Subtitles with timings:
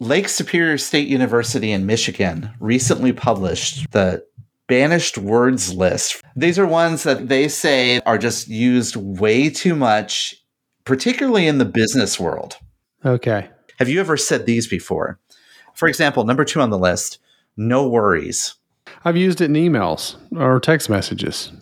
[0.00, 4.24] Lake Superior State University in Michigan recently published the
[4.66, 6.20] banished words list.
[6.34, 10.34] These are ones that they say are just used way too much,
[10.84, 12.56] particularly in the business world.
[13.04, 13.48] Okay.
[13.78, 15.20] Have you ever said these before?
[15.74, 17.18] For example, number two on the list,
[17.56, 18.54] no worries.
[19.04, 21.52] I've used it in emails or text messages.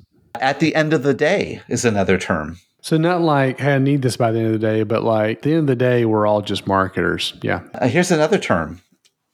[0.41, 2.59] At the end of the day is another term.
[2.83, 5.39] So not like, hey, I need this by the end of the day, but like
[5.39, 7.33] at the end of the day, we're all just marketers.
[7.41, 7.63] Yeah.
[7.75, 8.83] Uh, here's another term,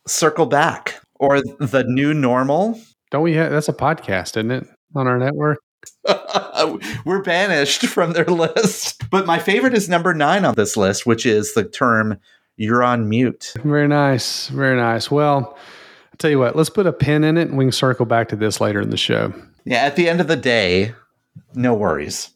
[0.07, 2.79] circle back or the new normal.
[3.11, 4.67] Don't we have that's a podcast, isn't it?
[4.95, 5.59] On our network.
[7.07, 9.09] We're banished from their list.
[9.11, 12.19] But my favorite is number nine on this list, which is the term
[12.57, 13.55] you're on mute.
[13.65, 14.49] Very nice.
[14.49, 15.11] Very nice.
[15.11, 18.05] Well, I'll tell you what, let's put a pin in it and we can circle
[18.05, 19.33] back to this later in the show.
[19.65, 20.95] Yeah, at the end of the day,
[21.55, 22.31] no worries.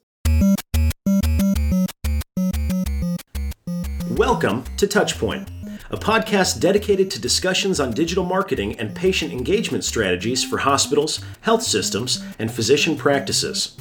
[4.22, 5.48] Welcome to Touchpoint,
[5.90, 11.64] a podcast dedicated to discussions on digital marketing and patient engagement strategies for hospitals, health
[11.64, 13.76] systems, and physician practices.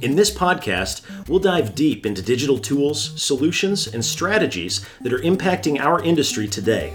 [0.00, 5.80] In this podcast, we'll dive deep into digital tools, solutions, and strategies that are impacting
[5.80, 6.94] our industry today.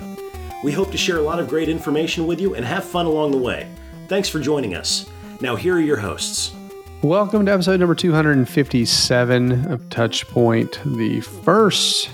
[0.63, 3.31] We hope to share a lot of great information with you and have fun along
[3.31, 3.69] the way.
[4.07, 5.05] Thanks for joining us.
[5.41, 6.53] Now, here are your hosts.
[7.01, 12.09] Welcome to episode number 257 of Touchpoint, the first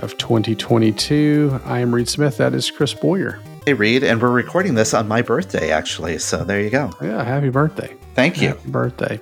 [0.00, 1.60] of 2022.
[1.64, 2.36] I am Reed Smith.
[2.36, 3.40] That is Chris Boyer.
[3.64, 6.18] Hey, Reed, and we're recording this on my birthday, actually.
[6.18, 6.90] So there you go.
[7.02, 7.96] Yeah, happy birthday.
[8.14, 8.48] Thank you.
[8.48, 9.20] Happy birthday.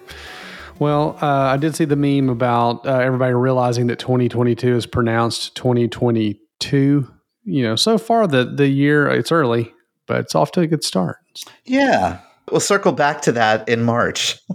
[0.78, 5.54] Well, uh, I did see the meme about uh, everybody realizing that 2022 is pronounced
[5.56, 7.10] 2022.
[7.46, 9.72] You know, so far the the year it's early,
[10.06, 11.16] but it's off to a good start.
[11.64, 14.38] Yeah, we'll circle back to that in March.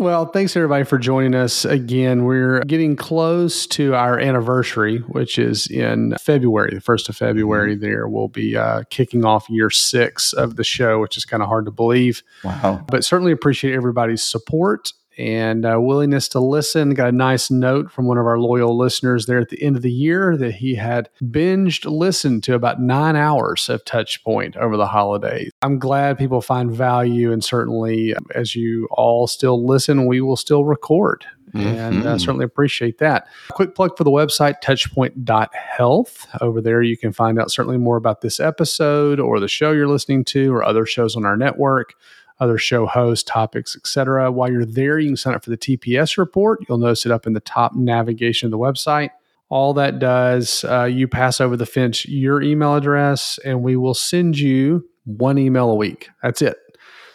[0.00, 2.24] Well, thanks everybody for joining us again.
[2.24, 7.74] We're getting close to our anniversary, which is in February, the first of February.
[7.74, 7.82] Mm-hmm.
[7.82, 11.50] There we'll be uh, kicking off year six of the show, which is kind of
[11.50, 12.22] hard to believe.
[12.42, 12.82] Wow!
[12.88, 16.94] But certainly appreciate everybody's support and uh, willingness to listen.
[16.94, 19.82] Got a nice note from one of our loyal listeners there at the end of
[19.82, 24.86] the year that he had binged listened to about nine hours of Touchpoint over the
[24.86, 25.52] holidays.
[25.60, 30.36] I'm glad people find value, and certainly um, as you all still listen, we will
[30.36, 31.26] still record.
[31.52, 31.66] Mm-hmm.
[31.66, 33.26] And uh, certainly appreciate that.
[33.50, 36.28] Quick plug for the website, touchpoint.health.
[36.40, 39.88] Over there, you can find out certainly more about this episode or the show you're
[39.88, 41.94] listening to or other shows on our network
[42.40, 44.32] other show hosts, topics, etc.
[44.32, 46.60] While you're there, you can sign up for the TPS report.
[46.68, 49.10] You'll notice it up in the top navigation of the website.
[49.50, 53.94] All that does, uh, you pass over the fence your email address, and we will
[53.94, 56.08] send you one email a week.
[56.22, 56.56] That's it.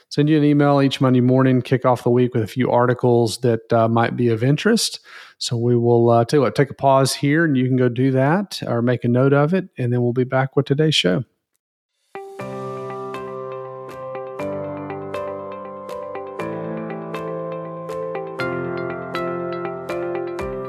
[0.10, 3.40] Send you an email each Monday morning, kick off the week with a few articles
[3.40, 5.00] that uh, might be of interest.
[5.40, 7.90] So we will uh, tell you what, take a pause here, and you can go
[7.90, 10.96] do that or make a note of it, and then we'll be back with today's
[10.96, 11.26] show.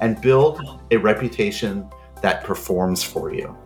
[0.00, 1.88] and build a reputation
[2.22, 3.56] that performs for you.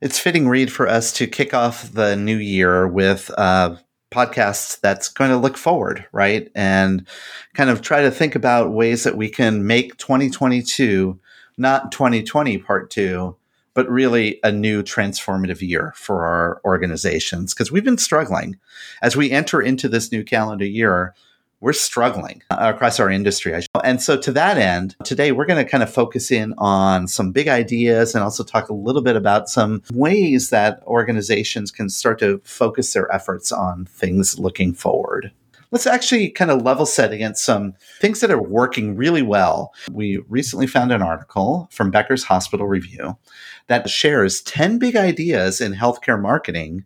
[0.00, 4.80] It's fitting, Reed, for us to kick off the new year with uh, a podcast
[4.80, 6.48] that's going to look forward, right?
[6.54, 7.06] And
[7.54, 11.18] kind of try to think about ways that we can make 2022
[11.58, 13.36] not 2020 part two,
[13.78, 18.58] but really a new transformative year for our organizations because we've been struggling
[19.02, 21.14] as we enter into this new calendar year.
[21.60, 23.54] We're struggling uh, across our industry.
[23.84, 27.30] And so, to that end, today we're going to kind of focus in on some
[27.30, 32.18] big ideas and also talk a little bit about some ways that organizations can start
[32.18, 35.30] to focus their efforts on things looking forward.
[35.70, 39.72] Let's actually kind of level set against some things that are working really well.
[39.90, 43.16] We recently found an article from Becker's Hospital Review
[43.66, 46.84] that shares 10 big ideas in healthcare marketing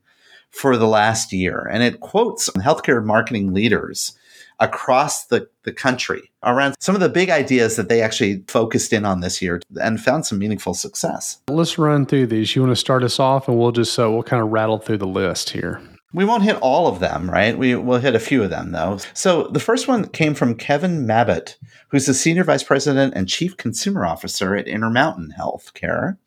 [0.50, 1.68] for the last year.
[1.72, 4.16] And it quotes healthcare marketing leaders
[4.60, 9.04] across the, the country around some of the big ideas that they actually focused in
[9.04, 11.38] on this year and found some meaningful success.
[11.48, 12.54] Let's run through these.
[12.54, 14.98] You want to start us off and we'll just uh, we'll kind of rattle through
[14.98, 15.80] the list here.
[16.14, 17.56] We won't hit all of them, right?
[17.56, 18.98] We will hit a few of them though.
[19.14, 21.56] So the first one came from Kevin Mabbutt,
[21.88, 26.18] who's the senior vice president and chief consumer officer at Intermountain Healthcare.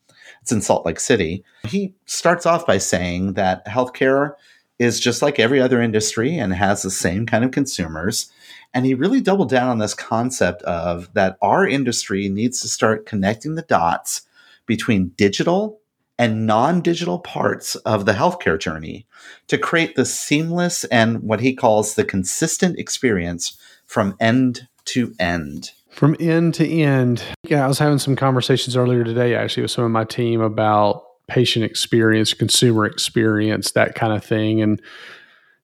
[0.42, 1.44] It's in Salt Lake City.
[1.66, 4.34] He starts off by saying that healthcare
[4.78, 8.32] is just like every other industry and has the same kind of consumers.
[8.74, 13.06] And he really doubled down on this concept of that our industry needs to start
[13.06, 14.24] connecting the dots
[14.66, 15.80] between digital
[16.18, 19.06] and non digital parts of the healthcare journey
[19.48, 25.72] to create the seamless and what he calls the consistent experience from end to end.
[25.90, 27.24] From end to end.
[27.44, 31.04] Yeah, I was having some conversations earlier today actually with some of my team about
[31.28, 34.62] patient experience, consumer experience, that kind of thing.
[34.62, 34.82] And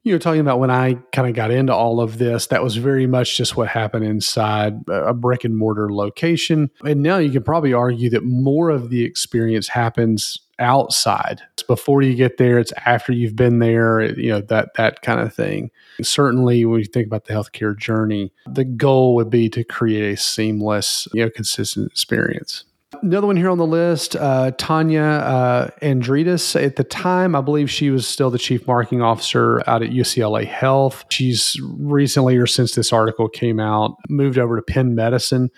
[0.03, 2.75] you know, talking about when I kind of got into all of this, that was
[2.75, 6.71] very much just what happened inside a brick and mortar location.
[6.83, 11.41] And now you can probably argue that more of the experience happens outside.
[11.53, 15.19] It's before you get there, it's after you've been there, you know, that that kind
[15.19, 15.69] of thing.
[16.01, 20.17] certainly when you think about the healthcare journey, the goal would be to create a
[20.17, 22.63] seamless, you know, consistent experience.
[23.01, 25.69] Another one here on the list, uh, Tanya uh.
[25.81, 30.45] At the time, I believe she was still the chief marketing officer out at UCLA
[30.45, 31.05] Health.
[31.09, 35.49] She's recently, or since this article came out, moved over to Penn Medicine.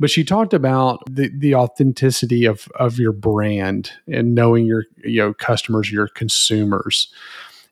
[0.00, 5.18] But she talked about the, the authenticity of, of your brand and knowing your you
[5.18, 7.12] know customers, your consumers.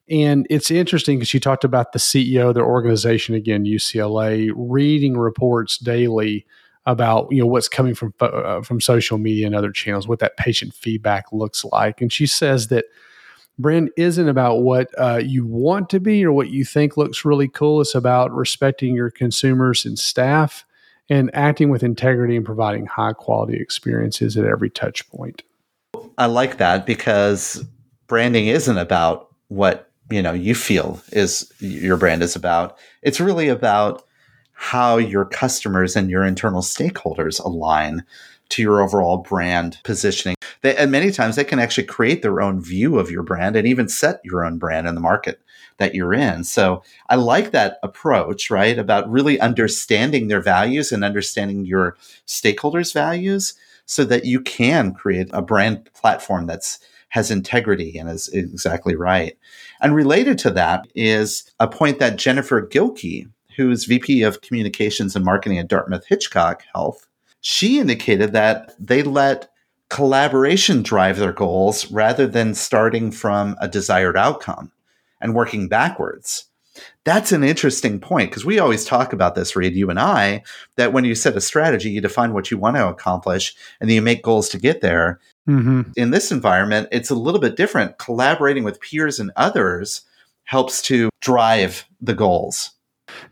[0.08, 5.16] And it's interesting because she talked about the CEO of their organization again, UCLA, reading
[5.16, 6.46] reports daily
[6.86, 10.36] about you know what's coming from uh, from social media and other channels, what that
[10.36, 12.00] patient feedback looks like.
[12.00, 12.86] And she says that
[13.58, 17.48] brand isn't about what uh, you want to be or what you think looks really
[17.48, 17.80] cool.
[17.80, 20.64] It's about respecting your consumers and staff
[21.10, 25.42] and acting with integrity and providing high quality experiences at every touch point.
[26.16, 27.64] I like that because
[28.06, 32.78] branding isn't about what you know you feel is your brand is about.
[33.02, 34.04] It's really about
[34.62, 38.04] how your customers and your internal stakeholders align
[38.50, 40.36] to your overall brand positioning.
[40.60, 43.66] They, and many times they can actually create their own view of your brand and
[43.66, 45.40] even set your own brand in the market
[45.78, 46.44] that you're in.
[46.44, 48.78] So I like that approach, right?
[48.78, 51.96] About really understanding their values and understanding your
[52.26, 53.54] stakeholders' values
[53.86, 59.38] so that you can create a brand platform that's has integrity and is exactly right.
[59.80, 63.26] And related to that is a point that Jennifer Gilkey
[63.56, 67.06] who's VP of Communications and Marketing at Dartmouth Hitchcock Health,
[67.40, 69.50] she indicated that they let
[69.88, 74.70] collaboration drive their goals rather than starting from a desired outcome
[75.20, 76.46] and working backwards.
[77.04, 80.44] That's an interesting point because we always talk about this, Reed, you and I,
[80.76, 83.96] that when you set a strategy, you define what you want to accomplish and then
[83.96, 85.20] you make goals to get there.
[85.48, 85.92] Mm-hmm.
[85.96, 87.98] In this environment, it's a little bit different.
[87.98, 90.02] Collaborating with peers and others
[90.44, 92.70] helps to drive the goals.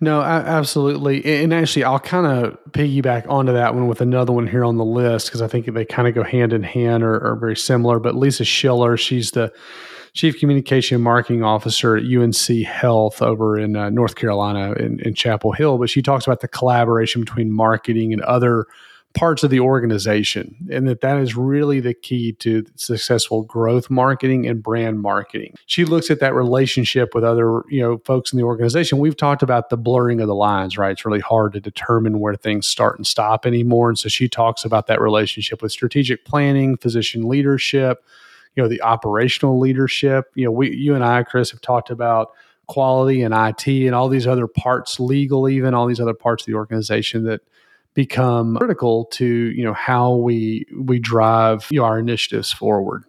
[0.00, 1.24] No, absolutely.
[1.42, 4.84] And actually, I'll kind of piggyback onto that one with another one here on the
[4.84, 7.98] list because I think they kind of go hand in hand or, or, very similar.
[7.98, 9.52] But Lisa Schiller, she's the
[10.12, 15.14] Chief Communication and Marketing Officer at UNC Health over in uh, North Carolina in, in
[15.14, 15.78] Chapel Hill.
[15.78, 18.66] But she talks about the collaboration between marketing and other
[19.14, 24.46] parts of the organization and that that is really the key to successful growth marketing
[24.46, 25.54] and brand marketing.
[25.66, 28.98] She looks at that relationship with other you know folks in the organization.
[28.98, 30.92] We've talked about the blurring of the lines right?
[30.92, 34.64] It's really hard to determine where things start and stop anymore and so she talks
[34.64, 38.04] about that relationship with strategic planning physician leadership
[38.54, 40.26] you know the operational leadership.
[40.34, 42.32] You know we you and i chris have talked about
[42.68, 46.46] quality and IT and all these other parts, legal, even all these other parts of
[46.46, 47.40] the organization that
[47.98, 53.02] become critical to you know how we we drive you know, our initiatives forward.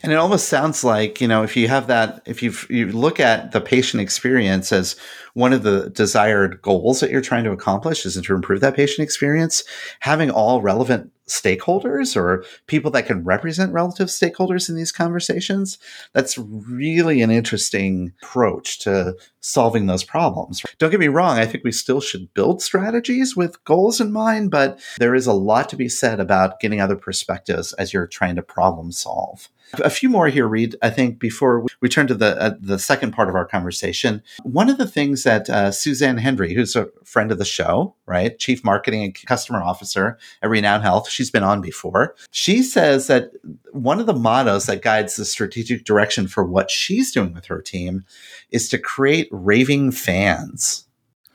[0.00, 3.18] And it almost sounds like, you know, if you have that, if you you look
[3.18, 4.94] at the patient experience as
[5.34, 9.02] one of the desired goals that you're trying to accomplish is to improve that patient
[9.02, 9.64] experience,
[9.98, 15.78] having all relevant stakeholders or people that can represent relative stakeholders in these conversations.
[16.12, 20.62] That's really an interesting approach to solving those problems.
[20.78, 24.50] Don't get me wrong, I think we still should build strategies with goals in mind,
[24.50, 28.36] but there is a lot to be said about getting other perspectives as you're trying
[28.36, 29.48] to problem solve.
[29.74, 30.76] A few more here, Reed.
[30.80, 34.70] I think before we turn to the uh, the second part of our conversation, one
[34.70, 38.64] of the things that uh, Suzanne Hendery, who's a friend of the show, right, chief
[38.64, 42.14] marketing and customer officer at Renown Health, she's been on before.
[42.30, 43.32] She says that
[43.72, 47.60] one of the mottos that guides the strategic direction for what she's doing with her
[47.60, 48.04] team
[48.50, 50.86] is to create raving fans.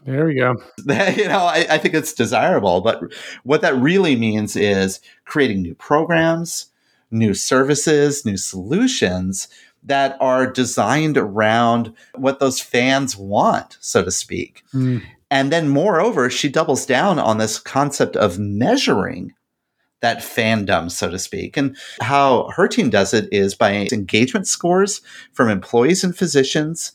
[0.05, 0.55] There we go.
[0.87, 3.03] you know, I, I think it's desirable, but
[3.43, 6.70] what that really means is creating new programs
[7.11, 9.47] new services, new solutions
[9.83, 14.63] that are designed around what those fans want, so to speak.
[14.73, 15.03] Mm.
[15.29, 19.33] And then, moreover, she doubles down on this concept of measuring
[20.01, 21.55] that fandom, so to speak.
[21.57, 25.01] And how her team does it is by engagement scores
[25.31, 26.91] from employees and physicians,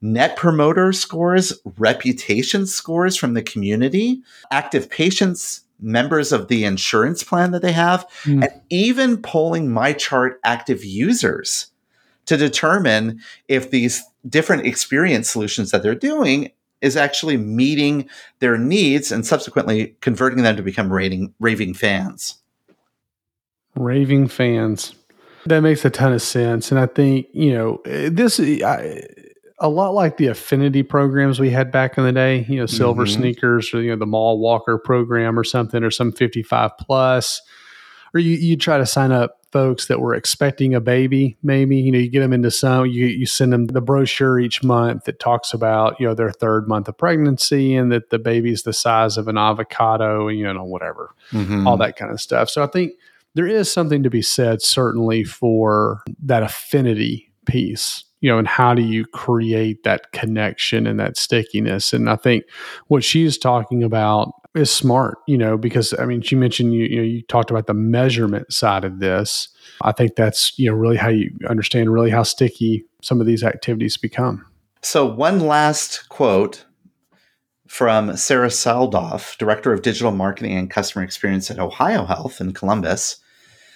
[0.00, 7.50] net promoter scores, reputation scores from the community, active patients members of the insurance plan
[7.52, 8.42] that they have, mm.
[8.42, 11.66] and even polling MyChart active users
[12.26, 18.08] to determine if these different experience solutions that they're doing is actually meeting
[18.38, 22.38] their needs and subsequently converting them to become rating, raving fans.
[23.74, 24.94] Raving fans.
[25.46, 26.70] That makes a ton of sense.
[26.70, 29.02] And I think, you know, this, I,
[29.60, 33.04] a lot like the affinity programs we had back in the day, you know, silver
[33.04, 33.20] mm-hmm.
[33.20, 37.42] sneakers or, you know, the mall walker program or something, or some 55 plus,
[38.14, 41.92] or you, you try to sign up folks that were expecting a baby, maybe, you
[41.92, 45.18] know, you get them into some, you, you send them the brochure each month that
[45.18, 49.16] talks about, you know, their third month of pregnancy and that the baby's the size
[49.16, 51.66] of an avocado, and, you know, whatever, mm-hmm.
[51.66, 52.48] all that kind of stuff.
[52.48, 52.92] So I think
[53.34, 58.74] there is something to be said, certainly, for that affinity piece you know, and how
[58.74, 61.92] do you create that connection and that stickiness?
[61.92, 62.44] And I think
[62.88, 66.96] what she's talking about is smart, you know, because I mean, she mentioned you, you
[66.96, 69.48] know, you talked about the measurement side of this.
[69.82, 73.42] I think that's, you know, really how you understand really how sticky some of these
[73.42, 74.44] activities become.
[74.82, 76.64] So, one last quote
[77.68, 83.18] from Sarah Saldoff, Director of Digital Marketing and Customer Experience at Ohio Health in Columbus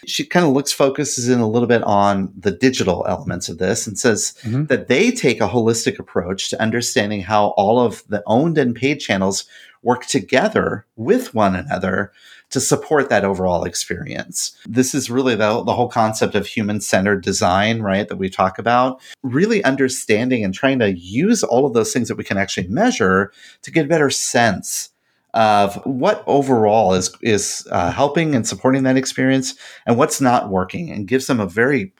[0.06, 3.86] she kind of looks focuses in a little bit on the digital elements of this
[3.86, 4.64] and says mm-hmm.
[4.66, 8.96] that they take a holistic approach to understanding how all of the owned and paid
[9.00, 9.44] channels
[9.82, 12.10] work together with one another
[12.50, 14.56] to support that overall experience.
[14.66, 18.08] This is really the, the whole concept of human centered design, right?
[18.08, 19.00] That we talk about.
[19.22, 23.32] Really understanding and trying to use all of those things that we can actually measure
[23.62, 24.90] to get a better sense
[25.34, 30.90] of what overall is is uh, helping and supporting that experience and what's not working,
[30.90, 31.92] and gives them a very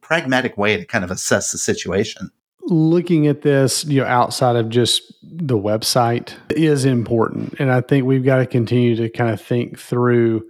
[0.00, 2.30] pragmatic way to kind of assess the situation.
[2.66, 8.04] Looking at this, you know, outside of just the website is important, and I think
[8.04, 10.44] we've got to continue to kind of think through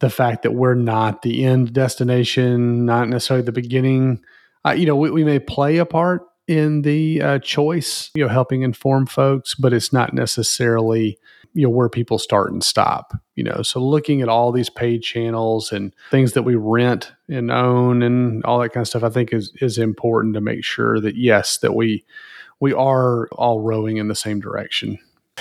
[0.00, 4.20] the fact that we're not the end destination, not necessarily the beginning.
[4.64, 8.28] Uh, you know, we, we may play a part in the uh, choice, you know,
[8.28, 11.18] helping inform folks, but it's not necessarily
[11.54, 13.62] you know where people start and stop you know?
[13.62, 18.44] So looking at all these paid channels and things that we rent and own and
[18.44, 21.56] all that kind of stuff i think is is important to make sure that yes
[21.58, 22.04] that we
[22.62, 24.96] we are all rowing in the same direction.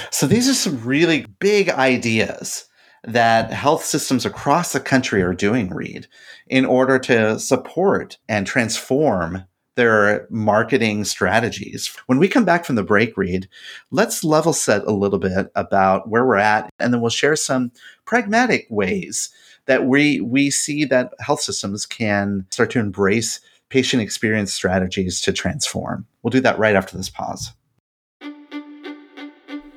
[0.09, 2.65] So these are some really big ideas
[3.03, 6.07] that health systems across the country are doing Reed
[6.47, 9.43] in order to support and transform
[9.75, 11.95] their marketing strategies.
[12.07, 13.47] When we come back from the break Reed,
[13.89, 17.71] let's level set a little bit about where we're at, and then we'll share some
[18.05, 19.29] pragmatic ways
[19.65, 25.31] that we we see that health systems can start to embrace patient experience strategies to
[25.31, 26.05] transform.
[26.23, 27.51] We'll do that right after this pause.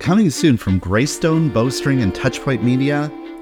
[0.00, 3.10] Coming soon from Greystone, Bowstring, and Touchpoint Media,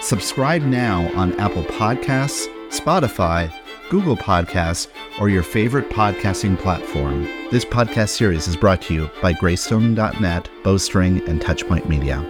[0.00, 3.52] Subscribe now on Apple Podcasts, Spotify,
[3.90, 4.86] Google Podcasts,
[5.20, 7.24] or your favorite podcasting platform.
[7.50, 12.24] This podcast series is brought to you by Greystone.net, Bowstring, and Touchpoint Media.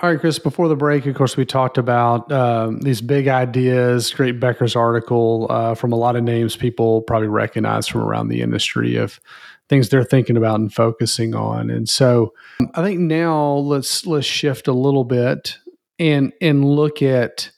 [0.00, 4.12] All right, Chris, before the break, of course, we talked about um, these big ideas,
[4.12, 8.42] great Becker's article uh, from a lot of names people probably recognize from around the
[8.42, 9.20] industry of
[9.68, 11.70] things they're thinking about and focusing on.
[11.70, 12.32] And so
[12.74, 15.58] I think now let's let's shift a little bit
[15.98, 17.50] and and look at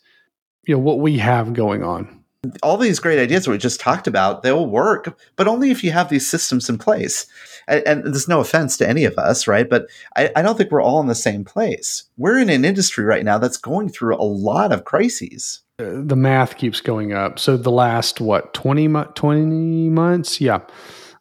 [0.66, 2.16] you know what we have going on
[2.62, 5.92] all these great ideas that we just talked about, they'll work, but only if you
[5.92, 7.26] have these systems in place.
[7.68, 9.68] And, and there's no offense to any of us, right?
[9.68, 12.04] But I, I, don't think we're all in the same place.
[12.16, 15.62] We're in an industry right now that's going through a lot of crises.
[15.80, 17.38] Uh, the math keeps going up.
[17.38, 20.40] So the last, what, 20, 20 months?
[20.40, 20.60] Yeah.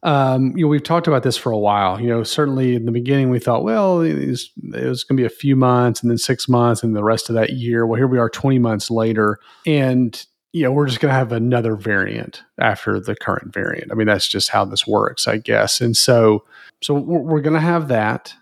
[0.05, 2.00] Um, you know, we've talked about this for a while.
[2.00, 5.25] You know, certainly in the beginning we thought, well, it was, was going to be
[5.25, 7.88] a few months and then six months and the rest of that year.
[7.88, 9.39] Well, here we are 20 months later.
[9.65, 13.91] And you know, we're just going to have another variant after the current variant.
[13.91, 15.81] I mean, that's just how this works, I guess.
[15.81, 16.45] And so,
[16.81, 18.33] so we're, we're going to have that.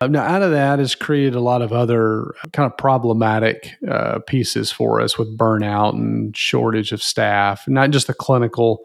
[0.00, 4.18] Uh, now, out of that has created a lot of other kind of problematic uh,
[4.26, 8.80] pieces for us with burnout and shortage of staff, not just the clinical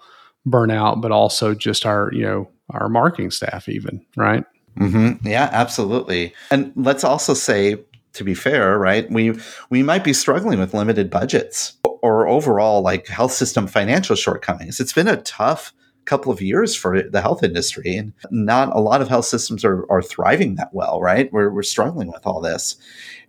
[0.47, 4.43] burnout, but also just our, you know, our marketing staff, even, right?
[4.79, 5.27] Mm-hmm.
[5.27, 6.33] Yeah, absolutely.
[6.51, 7.77] And let's also say,
[8.13, 9.37] to be fair, right, we
[9.69, 14.79] we might be struggling with limited budgets or overall like health system financial shortcomings.
[14.79, 15.73] It's been a tough
[16.05, 19.89] couple of years for the health industry and not a lot of health systems are,
[19.91, 22.77] are thriving that well right we're, we're struggling with all this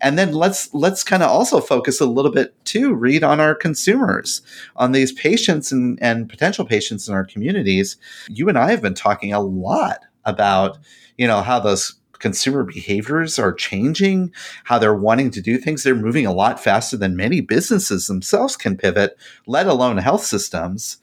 [0.01, 3.55] and then let's let's kind of also focus a little bit too Reed on our
[3.55, 4.43] consumers
[4.77, 7.97] on these patients and, and potential patients in our communities
[8.29, 10.79] you and i have been talking a lot about
[11.17, 14.33] you know how those consumer behaviors are changing,
[14.65, 15.83] how they're wanting to do things.
[15.83, 20.99] They're moving a lot faster than many businesses themselves can pivot, let alone health systems.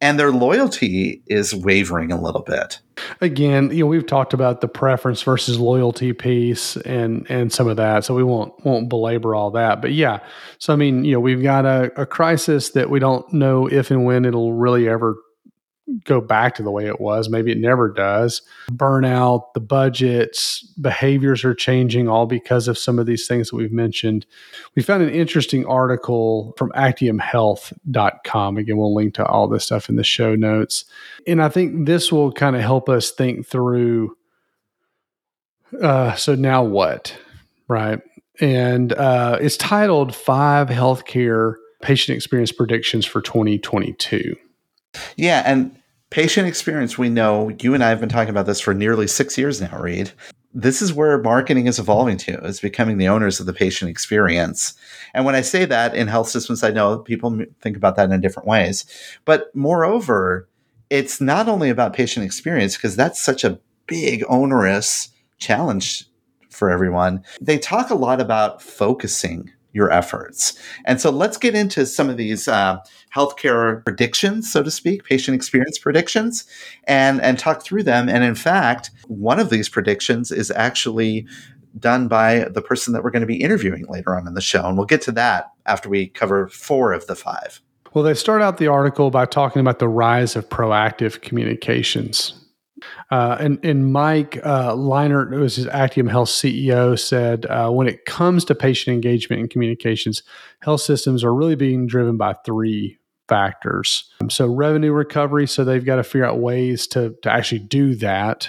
[0.00, 2.78] And their loyalty is wavering a little bit.
[3.20, 7.76] Again, you know, we've talked about the preference versus loyalty piece and and some of
[7.76, 8.04] that.
[8.04, 9.80] So we won't won't belabor all that.
[9.82, 10.20] But yeah.
[10.58, 13.90] So I mean, you know, we've got a, a crisis that we don't know if
[13.90, 15.16] and when it'll really ever
[16.04, 17.28] go back to the way it was.
[17.28, 18.42] Maybe it never does.
[18.70, 23.72] Burnout, the budgets, behaviors are changing all because of some of these things that we've
[23.72, 24.26] mentioned.
[24.74, 28.56] We found an interesting article from actiumhealth.com.
[28.56, 30.84] Again, we'll link to all this stuff in the show notes.
[31.26, 34.16] And I think this will kind of help us think through
[35.82, 37.16] uh, so now what?
[37.68, 38.00] Right.
[38.40, 44.36] And uh, it's titled Five Healthcare Patient Experience Predictions for 2022.
[45.16, 45.76] Yeah, and
[46.10, 49.36] patient experience, we know you and I have been talking about this for nearly six
[49.36, 50.12] years now, Reed.
[50.54, 54.74] This is where marketing is evolving to, is becoming the owners of the patient experience.
[55.12, 58.20] And when I say that in health systems, I know people think about that in
[58.20, 58.86] different ways.
[59.24, 60.48] But moreover,
[60.90, 66.06] it's not only about patient experience, because that's such a big, onerous challenge
[66.48, 67.22] for everyone.
[67.40, 70.58] They talk a lot about focusing your efforts.
[70.84, 72.78] And so let's get into some of these uh,
[73.14, 76.44] healthcare predictions, so to speak, patient experience predictions,
[76.84, 78.08] and and talk through them.
[78.08, 81.26] And in fact, one of these predictions is actually
[81.78, 84.66] done by the person that we're going to be interviewing later on in the show,
[84.66, 87.60] and we'll get to that after we cover four of the five.
[87.94, 92.37] Well, they start out the article by talking about the rise of proactive communications.
[93.10, 97.86] Uh, and, and Mike uh, Leinert, who was his Actium Health CEO, said uh, when
[97.86, 100.22] it comes to patient engagement and communications,
[100.60, 104.10] health systems are really being driven by three factors.
[104.30, 108.48] So, revenue recovery, so they've got to figure out ways to, to actually do that.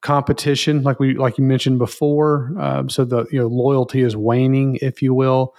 [0.00, 4.76] Competition, like we like you mentioned before, um, so the you know loyalty is waning,
[4.82, 5.54] if you will,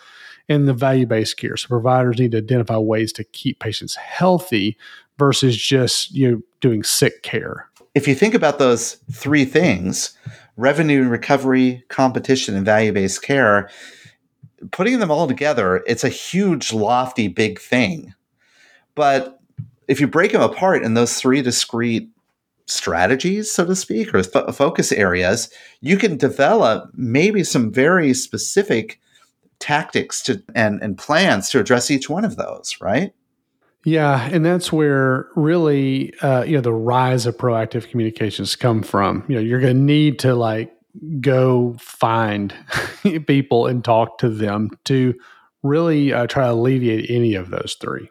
[0.50, 1.56] and the value based care.
[1.56, 4.78] So providers need to identify ways to keep patients healthy
[5.18, 10.16] versus just you know doing sick care if you think about those three things
[10.58, 13.70] revenue recovery, competition, and value based care
[14.72, 18.14] putting them all together, it's a huge, lofty, big thing.
[18.96, 19.40] But
[19.88, 22.10] if you break them apart in those three discrete
[22.66, 25.50] strategies, so to speak, or fo- focus areas,
[25.82, 29.00] you can develop maybe some very specific
[29.60, 33.14] tactics to and, and plans to address each one of those, right?
[33.86, 39.24] Yeah, and that's where really uh, you know the rise of proactive communications come from.
[39.28, 40.74] You know, you're going to need to like
[41.22, 42.54] go find
[43.28, 45.14] people and talk to them to
[45.64, 48.10] really uh, try to alleviate any of those three.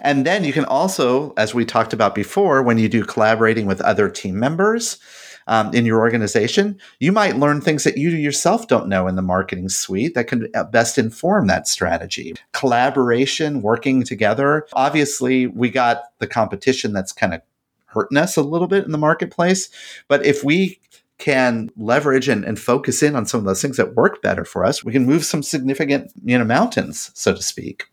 [0.00, 3.80] And then you can also, as we talked about before, when you do collaborating with
[3.80, 4.98] other team members,
[5.46, 9.22] um, in your organization, you might learn things that you yourself don't know in the
[9.22, 12.34] marketing suite that can uh, best inform that strategy.
[12.52, 14.66] Collaboration, working together.
[14.72, 17.42] Obviously, we got the competition that's kind of
[17.86, 19.68] hurting us a little bit in the marketplace.
[20.08, 20.78] But if we
[21.18, 24.64] can leverage and, and focus in on some of those things that work better for
[24.64, 27.84] us, we can move some significant, you know, mountains, so to speak.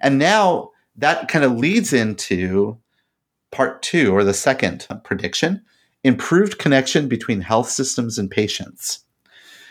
[0.00, 2.78] And now that kind of leads into
[3.52, 5.62] part two or the second prediction
[6.04, 9.04] improved connection between health systems and patients.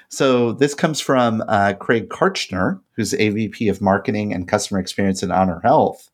[0.09, 5.31] So this comes from uh, Craig Kartchner, who's AVP of Marketing and Customer Experience at
[5.31, 6.09] Honor Health,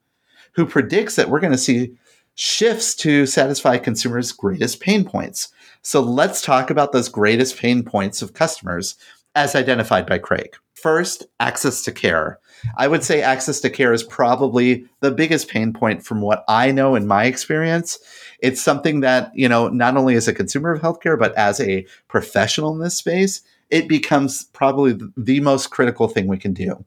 [0.54, 1.96] who predicts that we're going to see
[2.36, 5.50] shifts to satisfy consumers' greatest pain points.
[5.82, 8.96] So let's talk about those greatest pain points of customers
[9.34, 10.56] as identified by Craig.
[10.86, 12.38] First, access to care.
[12.78, 16.70] I would say access to care is probably the biggest pain point from what I
[16.70, 17.98] know in my experience.
[18.40, 21.88] It's something that, you know, not only as a consumer of healthcare, but as a
[22.08, 26.86] professional in this space, it becomes probably the most critical thing we can do.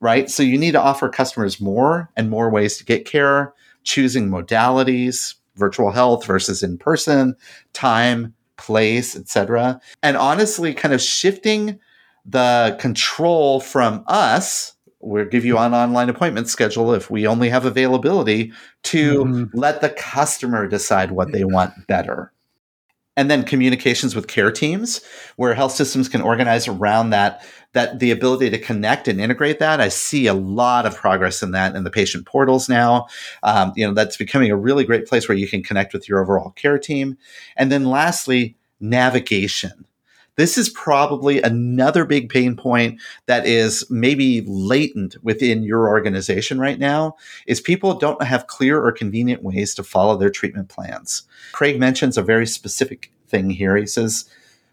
[0.00, 0.28] Right.
[0.28, 5.36] So you need to offer customers more and more ways to get care, choosing modalities,
[5.54, 7.36] virtual health versus in person,
[7.72, 9.80] time, place, etc.
[10.02, 11.78] And honestly, kind of shifting
[12.28, 17.64] the control from us we'll give you an online appointment schedule if we only have
[17.64, 19.58] availability to mm-hmm.
[19.58, 22.32] let the customer decide what they want better.
[23.16, 25.00] And then communications with care teams
[25.36, 29.80] where health systems can organize around that that the ability to connect and integrate that.
[29.80, 33.06] I see a lot of progress in that in the patient portals now.
[33.42, 36.20] Um, you know that's becoming a really great place where you can connect with your
[36.20, 37.18] overall care team.
[37.56, 39.84] And then lastly navigation
[40.38, 46.78] this is probably another big pain point that is maybe latent within your organization right
[46.78, 47.16] now
[47.48, 51.24] is people don't have clear or convenient ways to follow their treatment plans.
[51.50, 53.76] Craig mentions a very specific thing here.
[53.76, 54.30] He says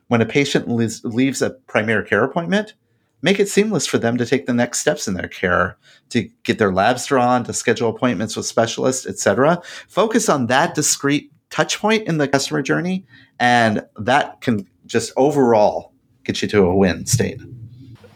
[0.07, 2.75] when a patient leaves, leaves a primary care appointment,
[3.23, 5.77] make it seamless for them to take the next steps in their care
[6.09, 11.31] to get their labs drawn to schedule appointments with specialists etc focus on that discrete
[11.49, 13.03] touch point in the customer journey
[13.39, 15.93] and that can just overall
[16.23, 17.41] get you to a win state.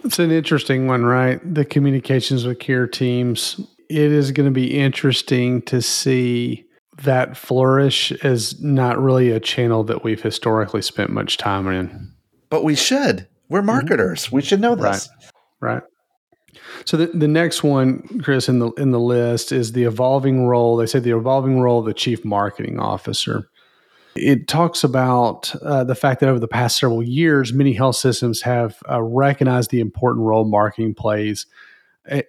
[0.04, 1.40] It's an interesting one, right?
[1.54, 3.60] The communications with care teams.
[3.90, 6.66] It is going to be interesting to see
[7.04, 12.12] that flourish as not really a channel that we've historically spent much time in.
[12.50, 13.28] But we should.
[13.50, 13.68] We're mm-hmm.
[13.68, 14.26] marketers.
[14.26, 14.36] Mm-hmm.
[14.36, 15.10] We should know this.
[15.62, 15.74] Right.
[15.74, 15.84] Right.
[16.86, 20.78] So the, the next one, Chris, in the in the list is the evolving role.
[20.78, 23.50] They say the evolving role of the chief marketing officer.
[24.16, 28.42] It talks about uh, the fact that over the past several years, many health systems
[28.42, 31.46] have uh, recognized the important role marketing plays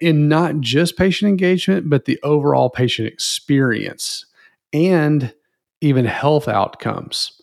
[0.00, 4.26] in not just patient engagement, but the overall patient experience
[4.72, 5.32] and
[5.80, 7.40] even health outcomes.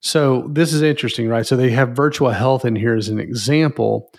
[0.00, 1.46] So, this is interesting, right?
[1.46, 4.12] So, they have Virtua Health in here as an example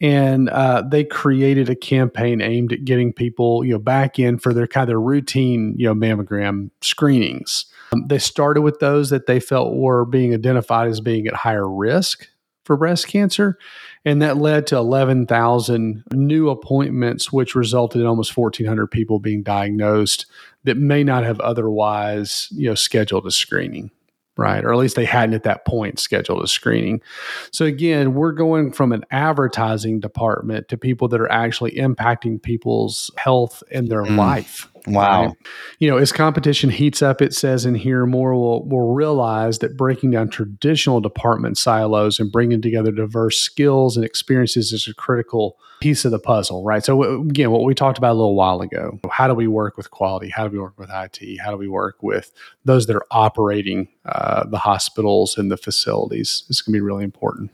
[0.00, 4.54] and uh, they created a campaign aimed at getting people you know back in for
[4.54, 9.26] their kind of their routine you know mammogram screenings um, they started with those that
[9.26, 12.28] they felt were being identified as being at higher risk
[12.64, 13.58] for breast cancer
[14.04, 20.26] and that led to 11,000 new appointments which resulted in almost 1400 people being diagnosed
[20.64, 23.90] that may not have otherwise you know scheduled a screening
[24.38, 24.64] right?
[24.64, 27.02] Or at least they hadn't at that point scheduled a screening.
[27.50, 33.10] So again, we're going from an advertising department to people that are actually impacting people's
[33.18, 34.16] health and their mm.
[34.16, 34.70] life.
[34.92, 35.26] Wow.
[35.26, 35.36] Right?
[35.78, 39.76] You know, as competition heats up, it says in here, more will, will realize that
[39.76, 45.56] breaking down traditional department silos and bringing together diverse skills and experiences is a critical
[45.80, 46.84] piece of the puzzle, right?
[46.84, 49.90] So, again, what we talked about a little while ago how do we work with
[49.90, 50.28] quality?
[50.28, 51.40] How do we work with IT?
[51.40, 52.32] How do we work with
[52.64, 56.44] those that are operating uh, the hospitals and the facilities?
[56.48, 57.50] It's going to be really important.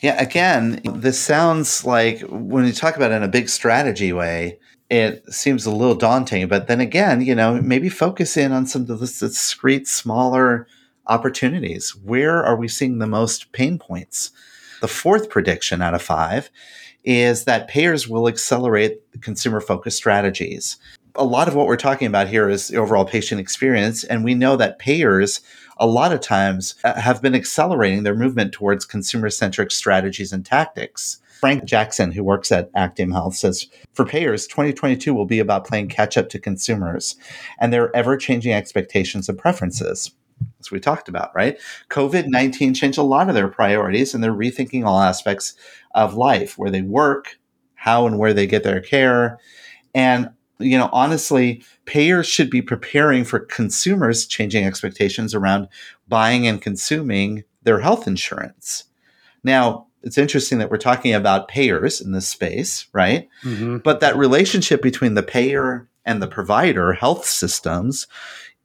[0.00, 4.58] Yeah, again, this sounds like when you talk about it in a big strategy way,
[4.88, 6.48] it seems a little daunting.
[6.48, 10.66] But then again, you know, maybe focus in on some of the discrete, smaller
[11.06, 11.94] opportunities.
[11.96, 14.30] Where are we seeing the most pain points?
[14.80, 16.50] The fourth prediction out of five
[17.04, 20.76] is that payers will accelerate consumer focused strategies.
[21.14, 24.04] A lot of what we're talking about here is the overall patient experience.
[24.04, 25.40] And we know that payers,
[25.78, 31.18] a lot of times, have been accelerating their movement towards consumer centric strategies and tactics.
[31.40, 35.88] Frank Jackson, who works at Actium Health, says for payers, 2022 will be about playing
[35.88, 37.16] catch up to consumers
[37.58, 40.12] and their ever changing expectations and preferences.
[40.60, 41.58] As we talked about, right?
[41.90, 45.54] COVID 19 changed a lot of their priorities and they're rethinking all aspects
[45.94, 47.38] of life, where they work,
[47.74, 49.38] how and where they get their care.
[49.94, 55.68] And, you know, honestly, payers should be preparing for consumers' changing expectations around
[56.08, 58.84] buying and consuming their health insurance.
[59.42, 63.28] Now, it's interesting that we're talking about payers in this space, right?
[63.42, 63.78] Mm-hmm.
[63.78, 68.06] But that relationship between the payer and the provider, health systems,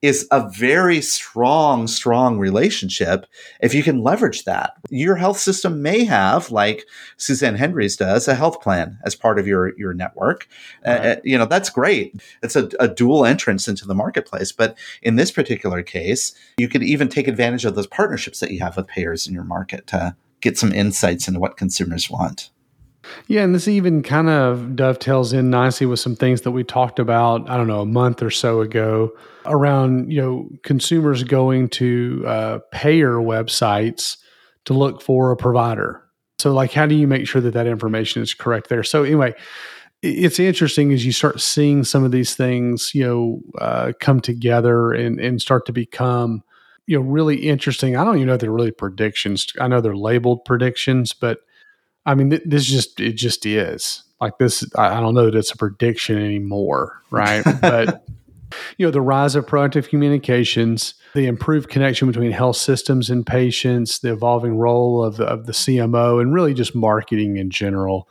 [0.04, 3.26] is a very strong, strong relationship
[3.60, 4.74] if you can leverage that.
[4.90, 6.86] Your health system may have, like
[7.18, 10.48] Suzanne Hendery's does, a health plan as part of your, your network.
[10.86, 11.06] Uh, right.
[11.06, 12.22] Uh, you know, that's great.
[12.42, 14.52] It's a, a dual entrance into the marketplace.
[14.52, 18.60] But in this particular case, you could even take advantage of those partnerships that you
[18.60, 22.50] have with payers in your market to get some insights into what consumers want.
[23.28, 27.00] Yeah, and this even kind of dovetails in nicely with some things that we talked
[27.00, 29.12] about, I don't know, a month or so ago
[29.46, 34.18] around, you know, consumers going to uh, payer websites
[34.66, 36.04] to look for a provider.
[36.40, 38.84] So, like, how do you make sure that that information is correct there?
[38.84, 39.34] So, anyway,
[40.02, 44.92] it's interesting as you start seeing some of these things, you know, uh, come together
[44.92, 46.44] and, and start to become,
[46.92, 47.96] you know, really interesting.
[47.96, 49.48] I don't even know if they're really predictions.
[49.62, 51.38] I know they're labeled predictions, but
[52.06, 54.70] I mean, th- this just it just is like this.
[54.76, 57.46] I, I don't know that it's a prediction anymore, right?
[57.62, 58.04] but
[58.78, 64.00] you know, the rise of proactive communications, the improved connection between health systems and patients,
[64.00, 68.10] the evolving role of the, of the CMO, and really just marketing in general,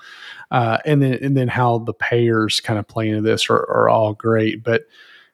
[0.52, 3.90] uh, and then and then how the payers kind of play into this are, are
[3.90, 4.84] all great, but.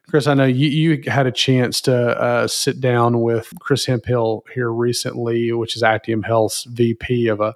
[0.09, 4.45] Chris, I know you, you had a chance to uh, sit down with Chris Hemphill
[4.53, 7.55] here recently, which is Actium Health's VP of a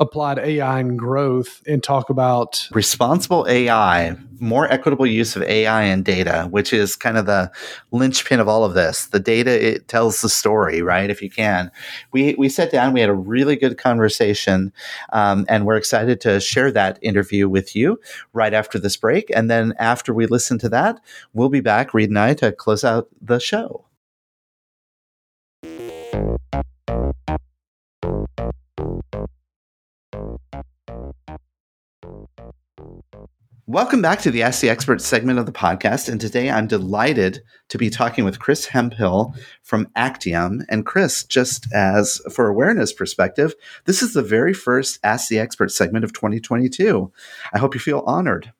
[0.00, 6.04] applied AI and growth and talk about responsible AI, more equitable use of AI and
[6.04, 7.52] data, which is kind of the
[7.92, 9.06] linchpin of all of this.
[9.06, 11.10] The data it tells the story, right?
[11.10, 11.70] If you can,
[12.12, 14.72] we we sat down, we had a really good conversation,
[15.12, 18.00] um, and we're excited to share that interview with you
[18.32, 19.30] right after this break.
[19.34, 20.98] And then after we listen to that,
[21.34, 23.84] we'll be back, Reed and I, to close out the show.
[33.66, 36.08] Welcome back to the Ask the Expert segment of the podcast.
[36.08, 40.64] And today I'm delighted to be talking with Chris Hemphill from Actium.
[40.68, 43.54] And Chris, just as for awareness perspective,
[43.84, 47.12] this is the very first Ask the Expert segment of 2022.
[47.52, 48.52] I hope you feel honored.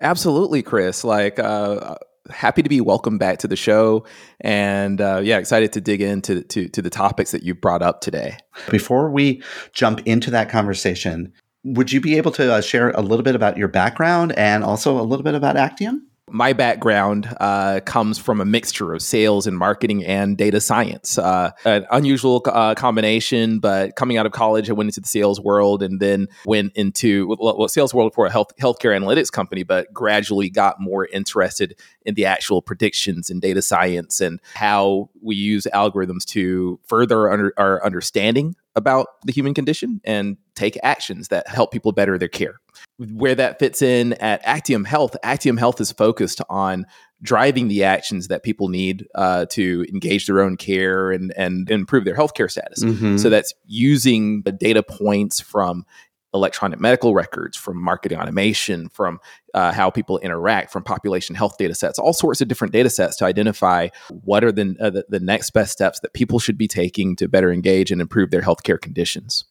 [0.00, 1.04] Absolutely, Chris.
[1.04, 1.94] Like, uh,
[2.30, 4.04] happy to be welcome back to the show
[4.40, 8.00] and uh, yeah excited to dig into to, to the topics that you brought up
[8.00, 8.36] today
[8.70, 11.32] before we jump into that conversation
[11.64, 15.00] would you be able to uh, share a little bit about your background and also
[15.00, 16.06] a little bit about Actium?
[16.34, 21.16] My background uh, comes from a mixture of sales and marketing and data science.
[21.16, 25.40] Uh, an unusual uh, combination, but coming out of college, I went into the sales
[25.40, 29.94] world and then went into well, sales world for a health healthcare analytics company, but
[29.94, 35.68] gradually got more interested in the actual predictions and data science and how we use
[35.72, 41.70] algorithms to further under, our understanding about the human condition and take actions that help
[41.72, 42.60] people better their care
[42.98, 46.86] where that fits in at Actium Health, Actium Health is focused on
[47.22, 52.04] driving the actions that people need uh, to engage their own care and, and improve
[52.04, 52.84] their healthcare status.
[52.84, 53.16] Mm-hmm.
[53.16, 55.86] So that's using the data points from
[56.34, 59.20] electronic medical records, from marketing automation, from
[59.54, 63.16] uh, how people interact, from population health data sets, all sorts of different data sets
[63.16, 66.68] to identify what are the, uh, the, the next best steps that people should be
[66.68, 69.44] taking to better engage and improve their healthcare conditions.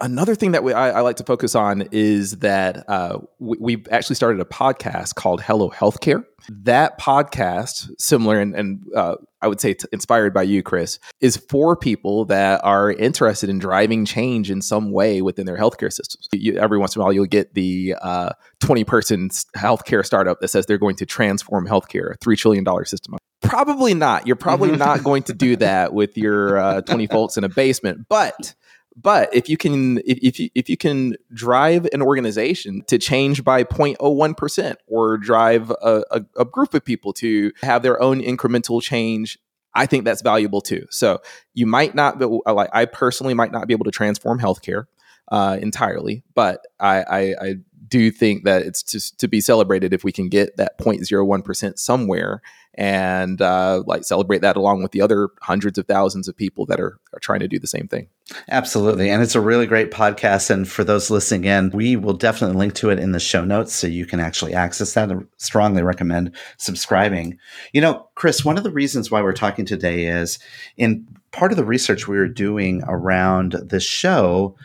[0.00, 3.86] Another thing that we, I, I, like to focus on is that uh, we, have
[3.92, 6.24] actually started a podcast called Hello Healthcare.
[6.48, 11.36] That podcast, similar and, and uh, I would say t- inspired by you, Chris, is
[11.36, 16.28] for people that are interested in driving change in some way within their healthcare systems.
[16.32, 18.30] You, every once in a while, you'll get the uh,
[18.60, 23.16] 20 person healthcare startup that says they're going to transform healthcare, a $3 trillion system.
[23.42, 24.26] Probably not.
[24.26, 28.06] You're probably not going to do that with your uh, 20 folks in a basement,
[28.08, 28.54] but
[28.96, 33.64] but if you can if, you, if you can drive an organization to change by
[33.64, 39.38] 0.01% or drive a, a, a group of people to have their own incremental change
[39.74, 40.86] I think that's valuable too.
[40.90, 41.20] So
[41.52, 44.84] you might not, be, like I personally might not be able to transform healthcare
[45.30, 47.54] uh, entirely, but I, I, I,
[47.86, 52.40] do think that it's just to be celebrated if we can get that 0.01% somewhere
[52.76, 56.80] and uh, like celebrate that along with the other hundreds of thousands of people that
[56.80, 58.08] are, are trying to do the same thing.
[58.48, 59.10] Absolutely.
[59.10, 60.50] And it's a really great podcast.
[60.50, 63.74] And for those listening in, we will definitely link to it in the show notes
[63.74, 65.12] so you can actually access that.
[65.12, 67.38] I strongly recommend subscribing.
[67.72, 70.38] You know, Chris, one of the reasons why we're talking today is
[70.76, 74.56] in part of the research we were doing around the show,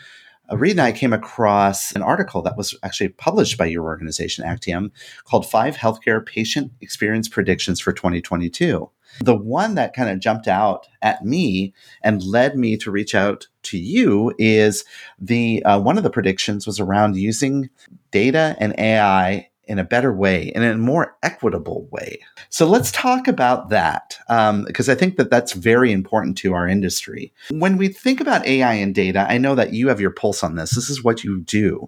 [0.51, 4.91] Reed and I came across an article that was actually published by your organization, Actium,
[5.25, 8.89] called Five Healthcare Patient Experience Predictions for 2022.
[9.21, 13.47] The one that kind of jumped out at me and led me to reach out
[13.63, 14.85] to you is
[15.19, 17.69] the uh, one of the predictions was around using
[18.11, 22.19] data and AI in a better way in a more equitable way.
[22.49, 26.67] So let's talk about that because um, I think that that's very important to our
[26.67, 27.31] industry.
[27.51, 30.55] When we think about AI and data, I know that you have your pulse on
[30.55, 30.71] this.
[30.71, 31.87] This is what you do.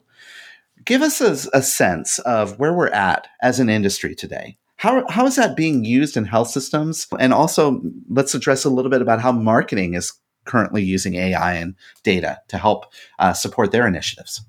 [0.85, 4.57] Give us a, a sense of where we're at as an industry today.
[4.77, 7.07] How, how is that being used in health systems?
[7.19, 10.13] And also, let's address a little bit about how marketing is
[10.45, 12.85] currently using AI and data to help
[13.19, 14.41] uh, support their initiatives.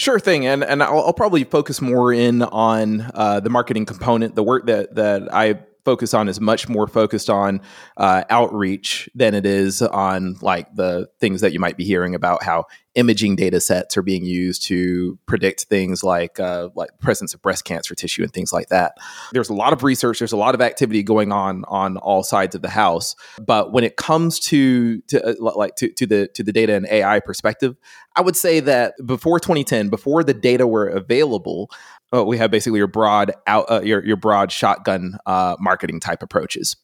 [0.00, 4.34] Sure thing, and and I'll, I'll probably focus more in on uh, the marketing component.
[4.34, 7.60] The work that that I focus on is much more focused on
[7.96, 12.42] uh, outreach than it is on like the things that you might be hearing about
[12.42, 12.64] how
[12.96, 17.64] imaging data sets are being used to predict things like uh, like presence of breast
[17.64, 18.96] cancer tissue and things like that.
[19.32, 22.54] There's a lot of research, there's a lot of activity going on on all sides
[22.54, 26.42] of the house, but when it comes to to uh, like to, to the to
[26.42, 27.76] the data and AI perspective,
[28.16, 31.70] I would say that before 2010, before the data were available,
[32.14, 36.22] uh, we have basically your broad out uh, your your broad shotgun uh, marketing type
[36.22, 36.76] approaches.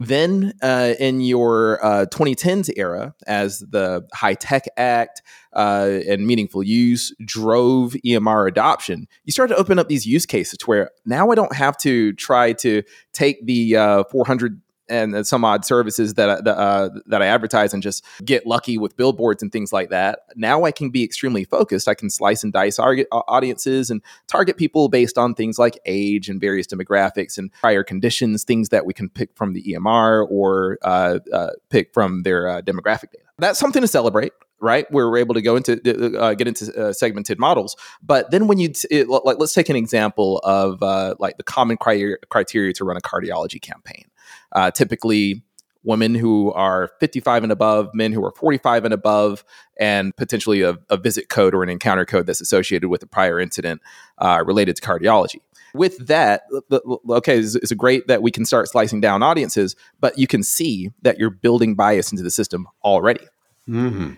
[0.00, 7.14] Then, uh, in your 2010s uh, era, as the HITECH Act uh, and meaningful use
[7.24, 11.54] drove EMR adoption, you started to open up these use cases where now I don't
[11.54, 14.60] have to try to take the 400
[14.92, 18.96] and some odd services that that, uh, that I advertise and just get lucky with
[18.96, 20.20] billboards and things like that.
[20.36, 21.88] Now I can be extremely focused.
[21.88, 26.40] I can slice and dice audiences and target people based on things like age and
[26.40, 31.18] various demographics and prior conditions, things that we can pick from the EMR or uh,
[31.32, 33.24] uh, pick from their uh, demographic data.
[33.38, 34.88] That's something to celebrate right?
[34.92, 35.72] We're able to go into
[36.18, 37.76] uh, get into uh, segmented models.
[38.00, 41.42] But then when you t- it, like, let's take an example of uh, like the
[41.42, 44.04] common criteria criteria to run a cardiology campaign.
[44.52, 45.42] Uh, typically,
[45.84, 49.44] women who are 55 and above, men who are 45 and above,
[49.78, 53.40] and potentially a, a visit code or an encounter code that's associated with a prior
[53.40, 53.80] incident
[54.18, 55.40] uh, related to cardiology
[55.74, 56.42] with that,
[57.08, 61.18] okay, it's, great that we can start slicing down audiences, but you can see that
[61.18, 63.26] you're building bias into the system already.
[63.68, 64.14] Mm-hmm.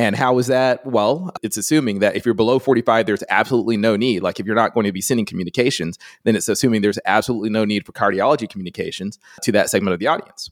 [0.00, 0.86] And how is that?
[0.86, 4.22] Well, it's assuming that if you're below 45, there's absolutely no need.
[4.22, 7.66] Like if you're not going to be sending communications, then it's assuming there's absolutely no
[7.66, 10.50] need for cardiology communications to that segment of the audience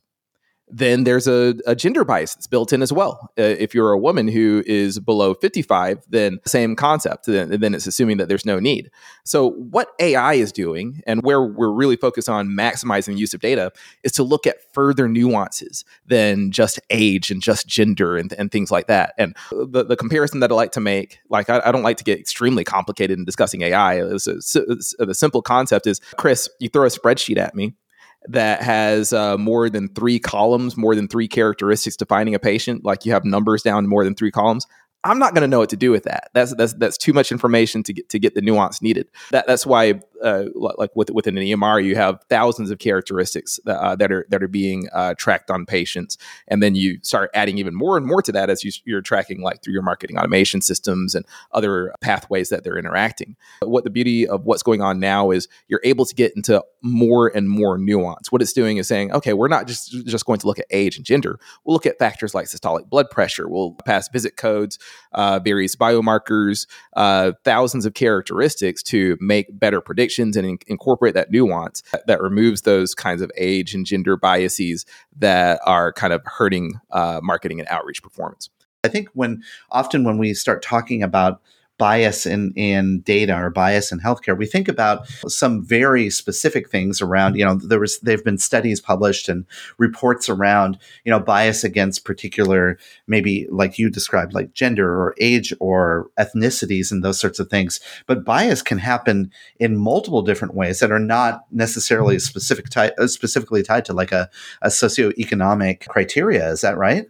[0.70, 3.30] then there's a, a, gender bias that's built in as well.
[3.38, 7.26] Uh, if you're a woman who is below 55, then same concept.
[7.26, 8.90] Then, then it's assuming that there's no need.
[9.24, 13.72] So what AI is doing, and where we're really focused on maximizing use of data,
[14.02, 18.70] is to look at further nuances than just age and just gender and, and things
[18.70, 19.14] like that.
[19.18, 22.04] And the, the comparison that I like to make, like I, I don't like to
[22.04, 23.94] get extremely complicated in discussing AI.
[23.94, 27.74] A, the simple concept is, Chris, you throw a spreadsheet at me
[28.26, 33.06] that has uh, more than three columns, more than three characteristics defining a patient, like
[33.06, 34.66] you have numbers down more than three columns,
[35.04, 36.30] I'm not going to know what to do with that.
[36.34, 39.08] That's that's that's too much information to get to get the nuance needed.
[39.30, 43.78] That that's why uh, like with, within an EMR, you have thousands of characteristics that,
[43.78, 47.58] uh, that are that are being uh, tracked on patients, and then you start adding
[47.58, 50.60] even more and more to that as you, you're tracking like through your marketing automation
[50.60, 53.36] systems and other pathways that they're interacting.
[53.60, 56.62] But what the beauty of what's going on now is you're able to get into
[56.82, 58.32] more and more nuance.
[58.32, 60.96] What it's doing is saying, okay, we're not just just going to look at age
[60.96, 61.38] and gender.
[61.64, 63.48] We'll look at factors like systolic blood pressure.
[63.48, 64.78] We'll pass visit codes,
[65.12, 71.30] uh, various biomarkers, uh, thousands of characteristics to make better predictions and in- incorporate that
[71.30, 76.22] nuance that, that, removes those kinds of age and gender biases that are kind of
[76.24, 78.48] hurting uh, marketing and outreach performance.
[78.84, 81.40] I think when often when we start talking about
[81.78, 87.00] bias in, in data or bias in healthcare, we think about some very specific things
[87.00, 89.46] around, you know, there was, there have been studies published and
[89.78, 95.54] reports around, you know, bias against particular, maybe like you described, like gender or age
[95.60, 97.80] or ethnicities and those sorts of things.
[98.06, 103.06] But bias can happen in multiple different ways that are not necessarily specific, ty- uh,
[103.06, 104.28] specifically tied to like a,
[104.62, 106.50] a socioeconomic criteria.
[106.50, 107.08] Is that right?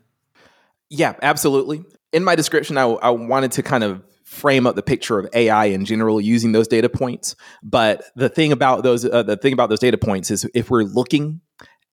[0.91, 1.85] Yeah, absolutely.
[2.13, 5.67] In my description, I, I wanted to kind of frame up the picture of AI
[5.67, 7.35] in general using those data points.
[7.63, 10.85] But the thing about those uh, the thing about those data points is if we're
[10.85, 11.41] looking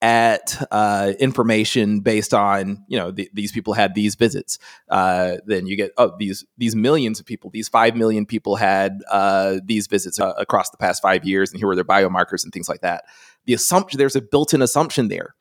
[0.02, 4.58] at uh, information based on you know the, these people had these visits,
[4.90, 9.02] uh, then you get oh these these millions of people, these five million people had
[9.10, 12.52] uh, these visits uh, across the past five years, and here were their biomarkers and
[12.52, 13.04] things like that.
[13.46, 15.34] The assumption there's a built-in assumption there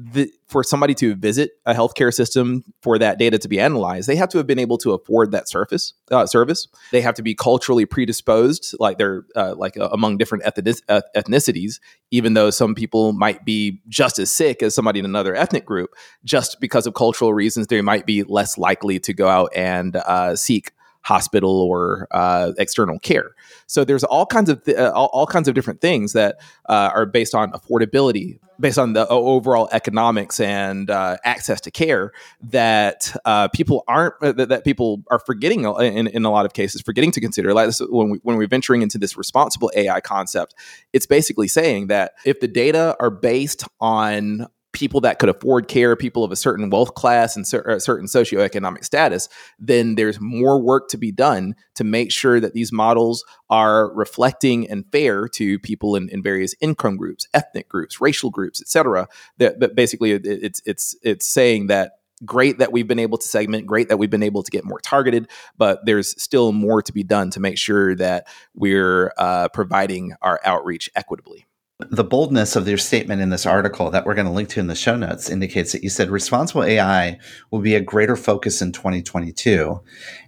[0.00, 4.14] the, for somebody to visit a healthcare system for that data to be analyzed, they
[4.14, 6.68] have to have been able to afford that surface uh, service.
[6.92, 11.80] They have to be culturally predisposed, like they're uh, like uh, among different ethnic- ethnicities.
[12.12, 15.90] Even though some people might be just as sick as somebody in another ethnic group,
[16.24, 20.36] just because of cultural reasons, they might be less likely to go out and uh,
[20.36, 20.70] seek
[21.02, 23.34] hospital or uh, external care.
[23.66, 26.38] So there's all kinds of th- uh, all, all, kinds of different things that
[26.68, 32.12] uh, are based on affordability, based on the overall economics and uh, access to care
[32.42, 36.82] that uh, people aren't that, that, people are forgetting in, in a lot of cases,
[36.82, 37.54] forgetting to consider.
[37.54, 40.54] Like this, when we when we're venturing into this responsible AI concept,
[40.92, 44.46] it's basically saying that if the data are based on
[44.78, 48.06] people that could afford care, people of a certain wealth class and cer- a certain
[48.06, 53.24] socioeconomic status, then there's more work to be done to make sure that these models
[53.50, 58.60] are reflecting and fair to people in, in various income groups, ethnic groups, racial groups,
[58.60, 59.08] et cetera.
[59.38, 63.26] That, that basically it, it's it's it's saying that great that we've been able to
[63.26, 66.92] segment great that we've been able to get more targeted but there's still more to
[66.92, 71.46] be done to make sure that we're uh, providing our outreach equitably
[71.78, 74.66] the boldness of your statement in this article that we're going to link to in
[74.66, 77.16] the show notes indicates that you said responsible AI
[77.52, 79.80] will be a greater focus in 2022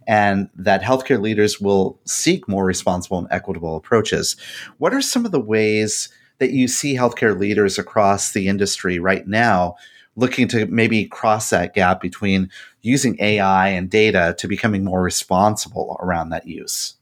[0.07, 4.37] and that healthcare leaders will seek more responsible and equitable approaches.
[4.79, 9.27] What are some of the ways that you see healthcare leaders across the industry right
[9.27, 9.75] now
[10.15, 12.49] looking to maybe cross that gap between
[12.83, 16.95] using AI and data to becoming more responsible around that use?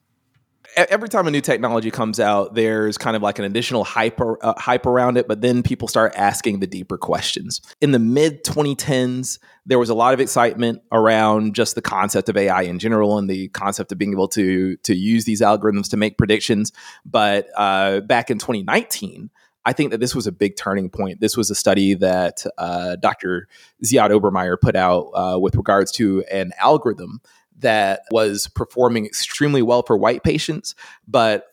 [0.90, 4.54] Every time a new technology comes out, there's kind of like an additional hype uh,
[4.56, 7.60] hype around it, but then people start asking the deeper questions.
[7.80, 12.36] In the mid 2010s, there was a lot of excitement around just the concept of
[12.36, 15.96] AI in general and the concept of being able to to use these algorithms to
[15.96, 16.72] make predictions.
[17.04, 19.30] But uh, back in 2019.
[19.64, 21.20] I think that this was a big turning point.
[21.20, 23.48] This was a study that uh, Dr.
[23.84, 27.20] Ziad Obermeyer put out uh, with regards to an algorithm
[27.58, 30.74] that was performing extremely well for white patients,
[31.06, 31.44] but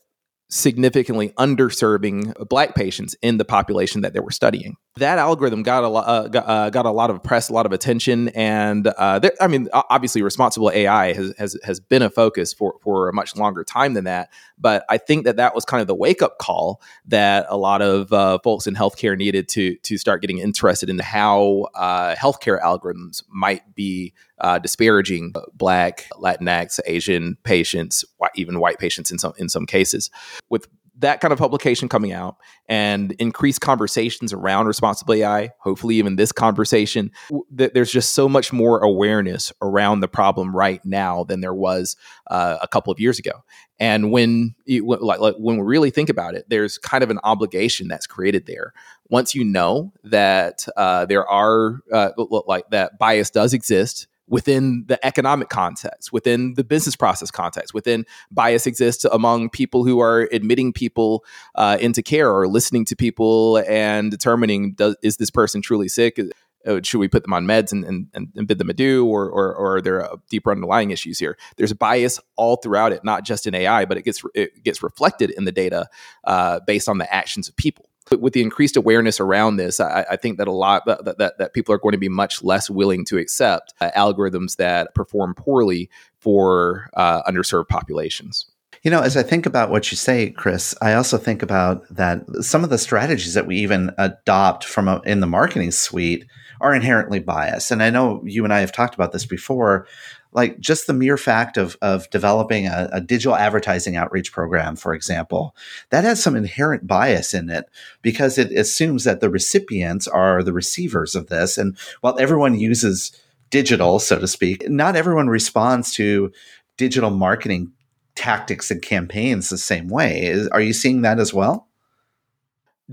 [0.50, 4.78] significantly underserving black patients in the population that they were studying.
[4.98, 7.66] That algorithm got a lot, uh, got, uh, got, a lot of press, a lot
[7.66, 12.10] of attention, and uh, there, I mean, obviously, responsible AI has, has has been a
[12.10, 14.32] focus for for a much longer time than that.
[14.58, 17.82] But I think that that was kind of the wake up call that a lot
[17.82, 22.62] of uh, folks in healthcare needed to to start getting interested in how uh, healthcare
[22.62, 29.50] algorithms might be uh, disparaging Black, Latinx, Asian patients, even white patients in some in
[29.50, 30.10] some cases.
[30.50, 30.70] With
[31.00, 32.38] that kind of publication coming out
[32.70, 37.12] and increased conversations around responsible AI, hopefully even this conversation,
[37.58, 41.96] th- there's just so much more awareness around the problem right now than there was
[42.28, 43.44] uh, a couple of years ago.
[43.80, 47.20] And when you, like, like when we really think about it, there's kind of an
[47.24, 48.74] obligation that's created there.
[49.10, 52.12] Once you know that uh, there are uh,
[52.48, 58.06] like that bias does exist within the economic context, within the business process context, within
[58.32, 61.24] bias exists among people who are admitting people
[61.56, 66.20] uh, into care or listening to people and determining does, is this person truly sick?
[66.66, 69.56] Uh, should we put them on meds and, and, and bid them adieu, or, or,
[69.56, 71.38] or are there uh, deeper underlying issues here?
[71.58, 75.30] There's bias all throughout it, not just in AI, but it gets it gets reflected
[75.30, 75.88] in the data
[76.24, 80.16] uh, based on the actions of people with the increased awareness around this, I, I
[80.16, 83.06] think that a lot that, that, that people are going to be much less willing
[83.06, 85.90] to accept uh, algorithms that perform poorly
[86.20, 88.46] for uh, underserved populations.
[88.84, 92.24] You know, as I think about what you say, Chris, I also think about that
[92.42, 96.26] some of the strategies that we even adopt from a, in the marketing suite
[96.62, 97.72] are inherently biased.
[97.72, 99.88] And I know you and I have talked about this before
[100.36, 104.94] like just the mere fact of of developing a, a, digital advertising outreach program, for
[104.94, 105.56] example,
[105.90, 107.66] that has some inherent bias in it
[108.02, 111.58] because it assumes that the recipients are the receivers of this.
[111.58, 113.20] And while everyone uses
[113.50, 116.32] digital, so to speak, not everyone responds to
[116.78, 117.72] digital marketing
[118.16, 120.48] tactics and campaigns the same way.
[120.52, 121.68] Are you seeing that as well?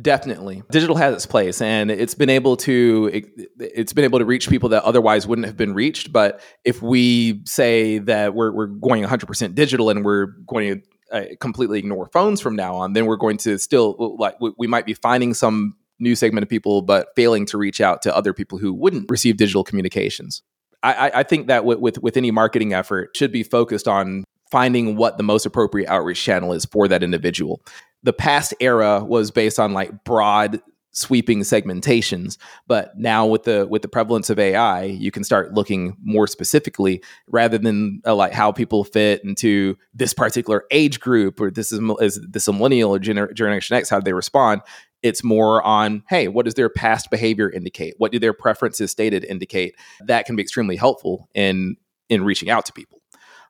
[0.01, 0.63] Definitely.
[0.71, 4.49] Digital has its place and it's been able to it, has been able to reach
[4.49, 9.05] people that otherwise wouldn't have been reached, but if we say that we're we're going
[9.05, 13.17] 100% digital and we're going to uh, completely ignore phones from now on, then we're
[13.17, 17.09] going to still like we, we might be finding some new segment of people but
[17.15, 20.43] failing to reach out to other people who wouldn't receive digital communications.
[20.83, 24.97] I, I think that with, with, with any marketing effort should be focused on finding
[24.97, 27.63] what the most appropriate outreach channel is for that individual
[28.03, 30.61] the past era was based on like broad
[30.95, 32.37] sweeping segmentations
[32.67, 37.03] but now with the with the prevalence of ai you can start looking more specifically
[37.27, 41.81] rather than uh, like how people fit into this particular age group or this is,
[42.01, 44.61] is this a millennial or gener- generation x how do they respond?
[45.03, 47.95] It's more on hey what does their past behavior indicate?
[47.97, 49.75] What do their preferences stated indicate?
[50.01, 51.77] That can be extremely helpful in
[52.11, 53.02] in reaching out to people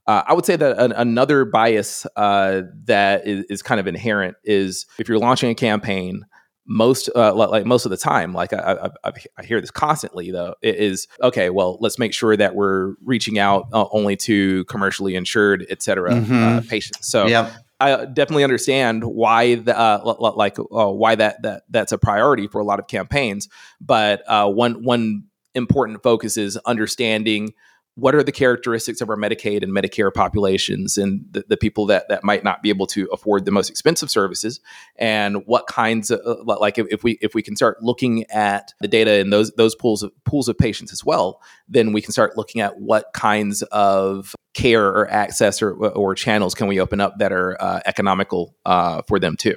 [0.07, 4.37] uh, I would say that an, another bias uh, that is, is, kind of inherent
[4.45, 6.25] is if you're launching a campaign,
[6.67, 10.55] most uh, like most of the time like I, I, I, hear this constantly though
[10.63, 15.17] it is okay well let's make sure that we're reaching out uh, only to commercially
[15.17, 16.33] insured et cetera mm-hmm.
[16.33, 17.53] uh, patients so yep.
[17.81, 22.61] I definitely understand why the, uh, like uh, why that that that's a priority for
[22.61, 23.49] a lot of campaigns
[23.81, 25.25] but uh, one one
[25.55, 27.55] important focus is understanding
[27.95, 32.09] what are the characteristics of our Medicaid and Medicare populations and the, the, people that,
[32.09, 34.61] that might not be able to afford the most expensive services?
[34.97, 38.73] And what kinds of uh, like if, if we if we can start looking at
[38.81, 42.13] the data in those those pools of pools of patients as well then we can
[42.13, 47.01] start looking at what kinds of care or access or, or channels can we open
[47.01, 49.57] up that are uh, economical uh, for them too.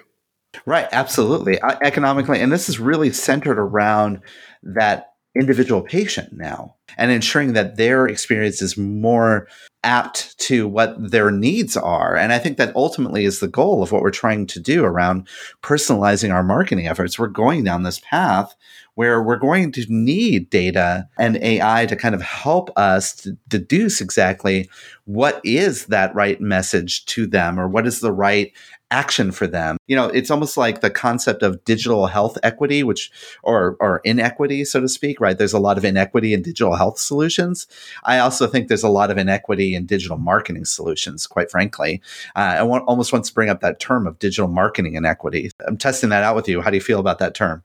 [0.66, 1.60] Right absolutely.
[1.60, 4.22] Uh, economically and this is really centered around
[4.64, 9.48] that individual patient now and ensuring that their experience is more
[9.84, 12.16] apt to what their needs are.
[12.16, 15.28] And I think that ultimately is the goal of what we're trying to do around
[15.62, 17.20] personalizing our marketing efforts.
[17.20, 18.56] We're going down this path
[18.96, 24.70] where we're going to need data and AI to kind of help us deduce exactly
[25.04, 28.52] what is that right message to them or what is the right
[28.92, 29.78] action for them.
[29.88, 33.12] You know, it's almost like the concept of digital health equity, which
[33.44, 35.38] or or inequity, so to speak, right?
[35.38, 37.68] There's a lot of inequity in digital health solutions.
[38.04, 42.02] I also think there's a lot of inequity in digital marketing solutions, quite frankly.
[42.36, 45.52] Uh, I want, almost want to bring up that term of digital marketing inequity.
[45.68, 46.62] I'm testing that out with you.
[46.62, 47.64] How do you feel about that term?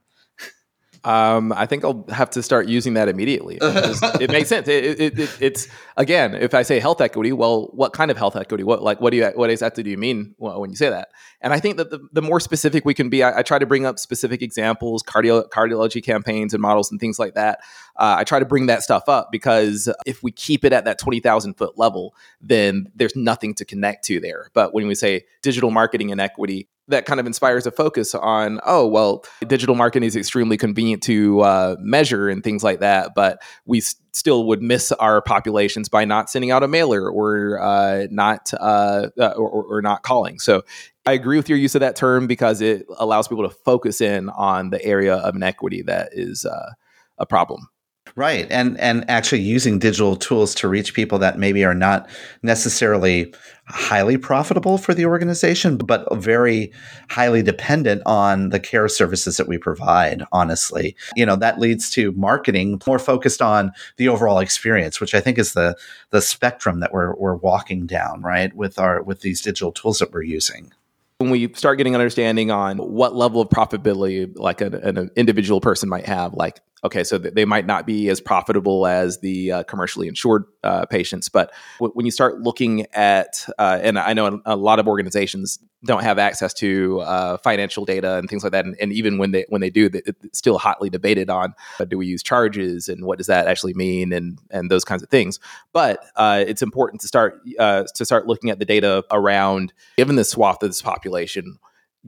[1.03, 3.57] Um, I think I'll have to start using that immediately.
[3.61, 4.67] it makes sense.
[4.67, 8.35] It, it, it, it's again, if I say health equity, well, what kind of health
[8.35, 8.63] equity?
[8.63, 11.09] What like what do you what exactly do you mean when you say that?
[11.41, 13.65] And I think that the, the more specific we can be, I, I try to
[13.65, 17.61] bring up specific examples, cardio cardiology campaigns and models and things like that.
[17.95, 20.99] Uh, I try to bring that stuff up because if we keep it at that
[20.99, 24.49] twenty thousand foot level, then there's nothing to connect to there.
[24.53, 28.59] But when we say digital marketing and equity, that kind of inspires a focus on
[28.65, 33.41] oh well digital marketing is extremely convenient to uh, measure and things like that but
[33.65, 38.07] we s- still would miss our populations by not sending out a mailer or uh,
[38.11, 40.61] not uh, uh or, or, not calling so
[41.05, 44.29] i agree with your use of that term because it allows people to focus in
[44.29, 46.71] on the area of inequity that is uh,
[47.17, 47.67] a problem
[48.15, 48.47] Right.
[48.49, 52.09] And and actually using digital tools to reach people that maybe are not
[52.43, 53.33] necessarily
[53.67, 56.73] highly profitable for the organization, but very
[57.09, 60.95] highly dependent on the care services that we provide, honestly.
[61.15, 65.37] You know, that leads to marketing more focused on the overall experience, which I think
[65.37, 65.77] is the
[66.09, 68.53] the spectrum that we're we're walking down, right?
[68.53, 70.73] With our with these digital tools that we're using
[71.17, 75.87] when we start getting understanding on what level of profitability like an, an individual person
[75.87, 80.07] might have like okay so they might not be as profitable as the uh, commercially
[80.07, 84.55] insured uh, patients but w- when you start looking at uh, and i know a
[84.55, 88.75] lot of organizations don't have access to uh, financial data and things like that and,
[88.79, 92.05] and, even when they when they do it's still hotly debated on uh, do we
[92.05, 95.39] use charges and what does that actually mean and and those kinds of things.
[95.73, 100.23] But uh, it's important to start to start looking at the data around given the
[100.23, 101.57] swath of this population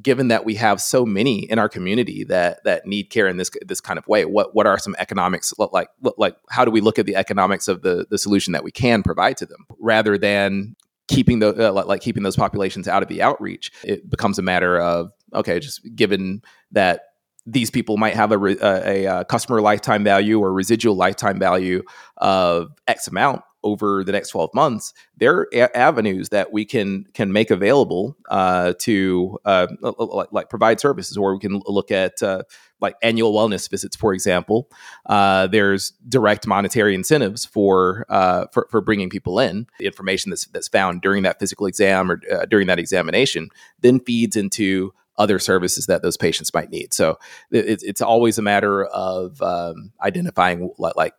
[0.02, 3.52] given that we have so many in our community that that need care in this
[3.66, 6.72] this kind of way what what are some economics look like look like how do
[6.72, 9.66] we look at the economics of the the solution that we can provide to them?
[9.80, 10.76] Rather than
[11.08, 14.80] keeping the uh, like keeping those populations out of the outreach it becomes a matter
[14.80, 16.42] of okay just given
[16.72, 17.02] that
[17.46, 21.84] these people might have a, a, a, uh, customer lifetime value or residual lifetime value
[22.18, 27.06] of X amount over the next 12 months, there are a- avenues that we can
[27.14, 32.22] can make available uh, to uh, like, like, provide services, or we can look at
[32.22, 32.44] uh,
[32.82, 34.70] like annual wellness visits, for example.
[35.06, 39.68] Uh, there's direct monetary incentives for, uh, for for bringing people in.
[39.80, 43.50] The information that's that's found during that physical exam or uh, during that examination
[43.80, 46.94] then feeds into other services that those patients might need.
[46.94, 47.20] So
[47.52, 51.14] it, it's always a matter of um, identifying like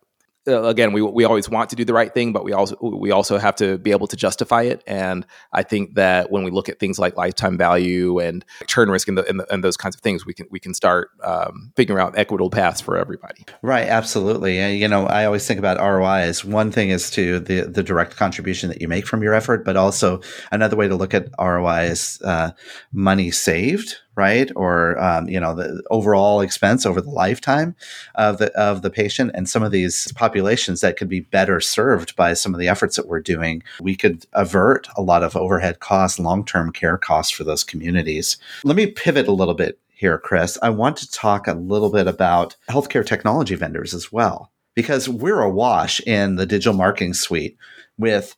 [0.47, 3.11] uh, again, we we always want to do the right thing, but we also we
[3.11, 4.83] also have to be able to justify it.
[4.87, 9.09] And I think that when we look at things like lifetime value and churn risk
[9.09, 11.73] and, the, and, the, and those kinds of things, we can we can start um,
[11.77, 13.45] figuring out equitable paths for everybody.
[13.63, 14.77] Right, absolutely.
[14.77, 18.17] You know, I always think about ROI as one thing is to the the direct
[18.17, 20.21] contribution that you make from your effort, but also
[20.53, 22.51] another way to look at ROI is uh,
[22.93, 24.51] money saved right?
[24.57, 27.75] Or um, you know the overall expense over the lifetime
[28.15, 32.17] of the of the patient, and some of these populations that could be better served
[32.17, 33.63] by some of the efforts that we're doing.
[33.81, 38.37] We could avert a lot of overhead costs, long term care costs for those communities.
[38.65, 40.59] Let me pivot a little bit here, Chris.
[40.63, 45.41] I want to talk a little bit about healthcare technology vendors as well, because we're
[45.41, 47.57] awash in the digital marketing suite
[47.97, 48.37] with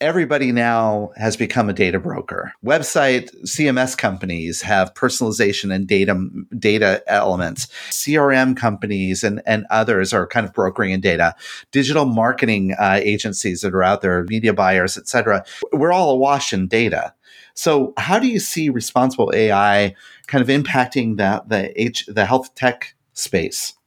[0.00, 2.52] everybody now has become a data broker.
[2.64, 6.28] Website CMS companies have personalization and data
[6.58, 7.66] data elements.
[7.90, 11.34] CRM companies and, and others are kind of brokering in data.
[11.72, 15.44] Digital marketing uh, agencies that are out there, media buyers, etc.
[15.72, 17.14] We're all awash in data.
[17.54, 19.94] So, how do you see responsible AI
[20.28, 23.77] kind of impacting the the H, the health tech space?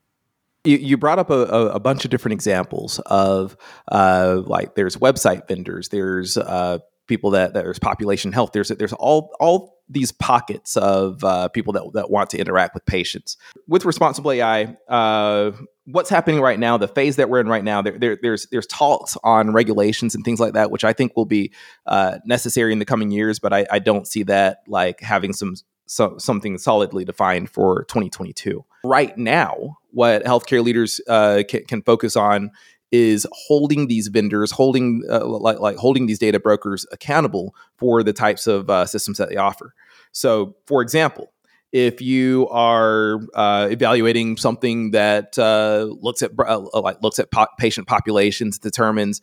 [0.64, 3.58] You, you brought up a, a, bunch of different examples of
[3.92, 8.94] uh, like there's website vendors, there's uh, people that, that, there's population health, there's there's
[8.94, 13.38] all all these pockets of uh, people that, that want to interact with patients
[13.68, 14.76] with responsible AI.
[14.88, 15.52] Uh,
[15.86, 18.68] what's happening right now, the phase that we're in right now, there, there, there's there's
[18.68, 21.52] talks on regulations and things like that, which I think will be
[21.86, 25.56] uh, necessary in the coming years, but I, I don't see that like having some
[25.92, 28.64] so, something solidly defined for 2022.
[28.86, 32.52] Right now, what healthcare leaders uh, can, can, focus on
[32.94, 38.14] is holding these vendors, holding uh, like, like, holding these data brokers accountable for the
[38.14, 39.74] types of uh, systems that they offer.
[40.14, 41.34] So, for example,
[41.74, 47.48] if you are uh, evaluating something that uh, looks at uh, like looks at po-
[47.58, 49.20] patient populations, determines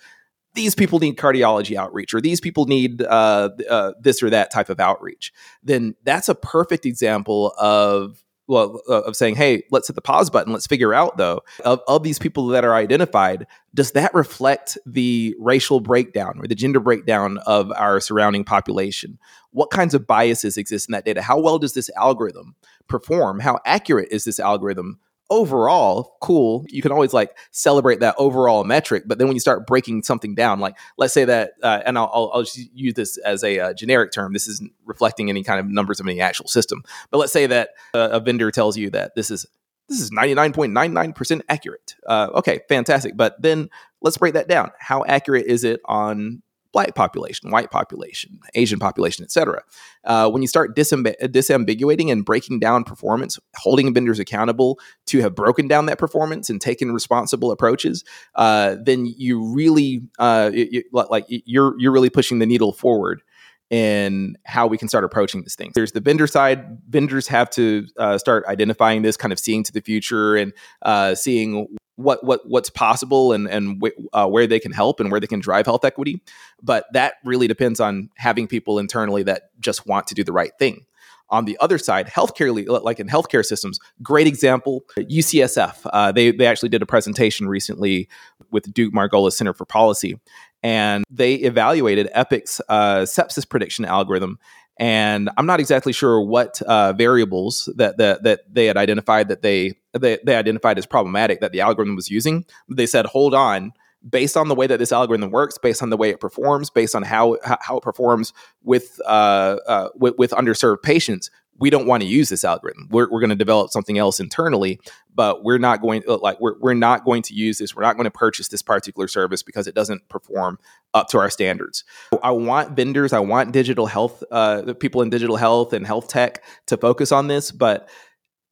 [0.59, 4.69] these people need cardiology outreach or these people need uh, uh, this or that type
[4.69, 5.33] of outreach,
[5.63, 10.31] then that's a perfect example of well, uh, of saying, hey, let's hit the pause
[10.31, 10.55] button.
[10.55, 15.37] Let's figure out, though, of, of these people that are identified, does that reflect the
[15.39, 19.19] racial breakdown or the gender breakdown of our surrounding population?
[19.51, 21.21] What kinds of biases exist in that data?
[21.21, 22.57] How well does this algorithm
[22.89, 23.41] perform?
[23.41, 24.99] How accurate is this algorithm
[25.31, 26.65] overall cool.
[26.69, 30.35] You can always like celebrate that overall metric but then when you start breaking something
[30.35, 33.73] down like let's say that uh, and I'll, I'll, just use this as a uh,
[33.75, 34.33] generic term.
[34.33, 36.83] This isn't reflecting any kind of numbers of any actual system.
[37.11, 39.47] But let's say that uh, a vendor tells you that this is
[39.89, 41.97] this is 99.99% accurate.
[42.07, 43.17] Uh, okay fantastic.
[43.17, 43.71] But then
[44.01, 44.71] let's break that down.
[44.79, 49.63] How accurate is it on black population, white population, Asian population, etc.
[50.05, 55.35] Uh, when you start disamb- disambiguating and breaking down performance, holding vendors accountable to have
[55.35, 58.05] broken down that performance and taken responsible approaches,
[58.35, 63.23] uh, then you really uh, you, like you're you're really pushing the needle forward
[63.71, 65.71] in how we can start approaching this thing.
[65.75, 66.79] There's the vendor side.
[66.89, 70.53] Vendors have to uh, start identifying this, kind of seeing to the future and
[70.83, 71.67] uh, seeing
[71.99, 73.83] what what what's possible and and
[74.13, 76.23] uh, where they can help and where they can drive health equity.
[76.63, 80.53] But that really depends on having people internally that just want to do the right
[80.59, 80.87] thing.
[81.31, 84.85] On the other side, healthcare, like in healthcare systems, great example.
[84.97, 88.09] UCSF, uh, they they actually did a presentation recently
[88.51, 90.19] with Duke Margolis Center for Policy,
[90.63, 94.39] and they evaluated Epic's uh, sepsis prediction algorithm
[94.79, 99.43] and I'm not exactly sure what uh, variables that, that that they had identified that
[99.43, 102.45] they, they they identified as problematic that the algorithm was using.
[102.69, 103.73] They said, hold on,
[104.09, 106.95] based on the way that this algorithm works, based on the way it performs, based
[106.95, 112.03] on how how it performs with uh, uh, with, with underserved patients, we don't want
[112.03, 112.89] to use this algorithm.
[112.91, 114.81] We're, we're going to develop something else internally,
[115.15, 117.75] but we're not going to, like we're, we're not going to use this.
[117.75, 120.59] We're not going to purchase this particular service because it doesn't perform
[120.95, 121.85] up to our standards.
[122.23, 126.45] I want vendors, I want digital health, uh, people in digital health and health tech
[126.67, 127.89] to focus on this, but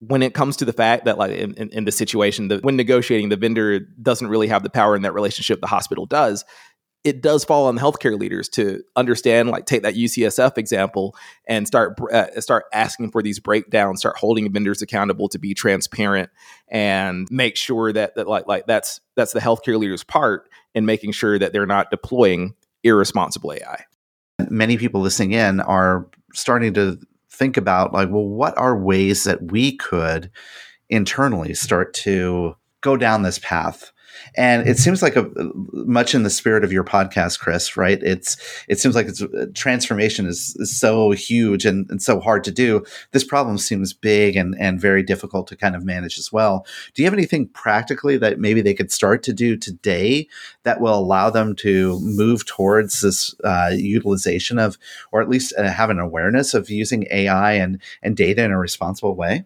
[0.00, 2.76] when it comes to the fact that like in, in, in the situation that when
[2.76, 6.44] negotiating the vendor doesn't really have the power in that relationship the hospital does
[7.06, 11.14] it does fall on the healthcare leaders to understand, like take that UCSF example
[11.46, 16.30] and start uh, start asking for these breakdowns, start holding vendors accountable to be transparent,
[16.66, 21.12] and make sure that that like like that's that's the healthcare leaders' part in making
[21.12, 23.84] sure that they're not deploying irresponsible AI.
[24.50, 26.98] Many people listening in are starting to
[27.30, 30.28] think about like, well, what are ways that we could
[30.90, 33.92] internally start to go down this path
[34.36, 35.30] and it seems like a
[35.72, 37.76] much in the spirit of your podcast, Chris.
[37.76, 38.02] Right?
[38.02, 38.36] It's
[38.68, 42.50] it seems like it's uh, transformation is, is so huge and, and so hard to
[42.50, 42.84] do.
[43.12, 46.66] This problem seems big and and very difficult to kind of manage as well.
[46.94, 50.28] Do you have anything practically that maybe they could start to do today
[50.64, 54.78] that will allow them to move towards this uh, utilization of,
[55.12, 58.58] or at least uh, have an awareness of using AI and and data in a
[58.58, 59.44] responsible way?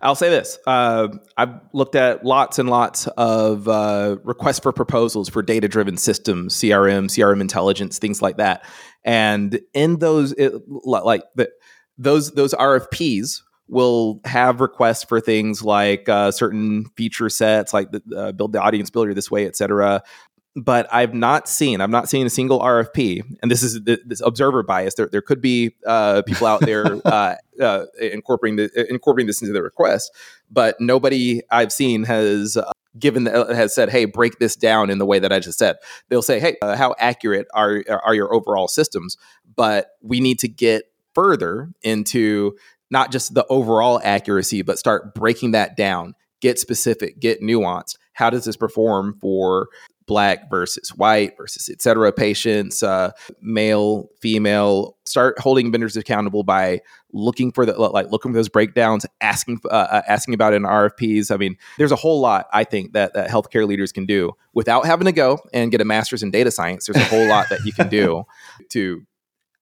[0.00, 5.28] I'll say this: uh, I've looked at lots and lots of uh, requests for proposals
[5.28, 8.64] for data-driven systems, CRM, CRM intelligence, things like that.
[9.04, 11.50] And in those, it, like the,
[11.96, 18.02] those those RFPs will have requests for things like uh, certain feature sets, like the,
[18.16, 20.02] uh, build the audience builder this way, et cetera
[20.64, 24.62] but I've not seen I've not seen a single RFP, and this is this observer
[24.62, 24.94] bias.
[24.94, 29.52] There, there could be uh, people out there uh, uh, incorporating the, incorporating this into
[29.52, 30.12] the request,
[30.50, 32.56] but nobody I've seen has
[32.98, 35.76] given that has said, "Hey, break this down in the way that I just said."
[36.08, 39.16] They'll say, "Hey, uh, how accurate are are your overall systems?"
[39.54, 40.84] But we need to get
[41.14, 42.56] further into
[42.90, 47.96] not just the overall accuracy, but start breaking that down, get specific, get nuanced.
[48.12, 49.68] How does this perform for
[50.08, 54.96] black versus white versus et cetera patients, uh, male, female?
[55.04, 56.80] Start holding vendors accountable by
[57.12, 61.30] looking for the like looking for those breakdowns, asking uh, uh asking about in RFPs.
[61.30, 64.86] I mean, there's a whole lot I think that that healthcare leaders can do without
[64.86, 66.86] having to go and get a master's in data science.
[66.86, 68.24] There's a whole lot that you can do
[68.70, 69.06] to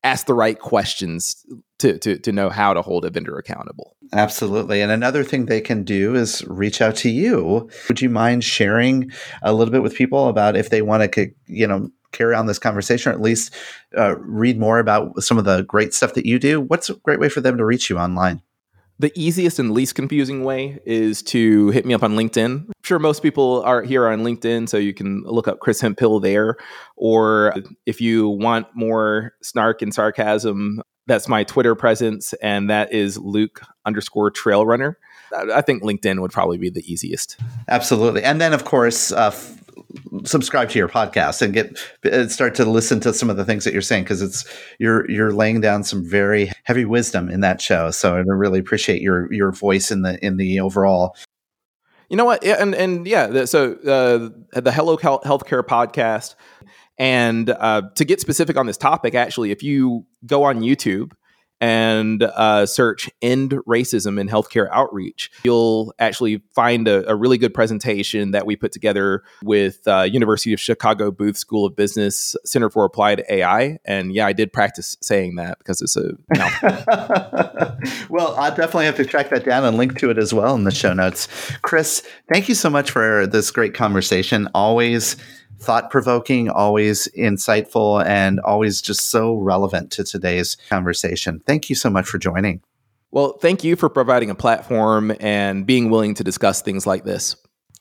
[0.06, 1.44] ask the right questions
[1.80, 3.96] to, to, to know how to hold a vendor accountable.
[4.12, 4.80] Absolutely.
[4.80, 7.68] And another thing they can do is reach out to you.
[7.88, 9.10] Would you mind sharing
[9.42, 12.58] a little bit with people about if they want to, you know, carry on this
[12.58, 13.52] conversation or at least
[13.98, 16.60] uh, read more about some of the great stuff that you do?
[16.60, 18.42] What's a great way for them to reach you online?
[18.98, 22.66] The easiest and least confusing way is to hit me up on LinkedIn.
[22.66, 26.18] I'm sure most people are here on LinkedIn, so you can look up Chris Hemphill
[26.18, 26.56] there.
[26.96, 33.18] Or if you want more snark and sarcasm, that's my Twitter presence, and that is
[33.18, 34.98] Luke underscore Trail Runner.
[35.52, 37.36] I think LinkedIn would probably be the easiest.
[37.68, 39.30] Absolutely, and then of course, uh,
[40.24, 43.64] subscribe to your podcast and get uh, start to listen to some of the things
[43.64, 44.44] that you're saying because it's
[44.78, 47.90] you're you're laying down some very heavy wisdom in that show.
[47.90, 51.16] So I really appreciate your your voice in the in the overall.
[52.08, 52.44] You know what?
[52.44, 56.34] And and yeah, so uh, the Hello Healthcare podcast
[56.98, 61.12] and uh, to get specific on this topic, actually, if you go on YouTube
[61.60, 67.54] and uh, search End Racism in Healthcare Outreach, you'll actually find a, a really good
[67.54, 72.70] presentation that we put together with uh, University of Chicago Booth School of Business Center
[72.70, 73.78] for Applied AI.
[73.84, 76.12] And yeah, I did practice saying that because it's a
[78.08, 80.64] well, I'll definitely have to track that down and link to it as well in
[80.64, 81.28] the show notes.
[81.62, 82.02] Chris,
[82.32, 84.48] thank you so much for this great conversation.
[84.54, 85.16] Always
[85.58, 91.40] thought provoking, always insightful, and always just so relevant to today's conversation.
[91.46, 92.62] Thank you so much for joining.
[93.10, 97.36] Well, thank you for providing a platform and being willing to discuss things like this.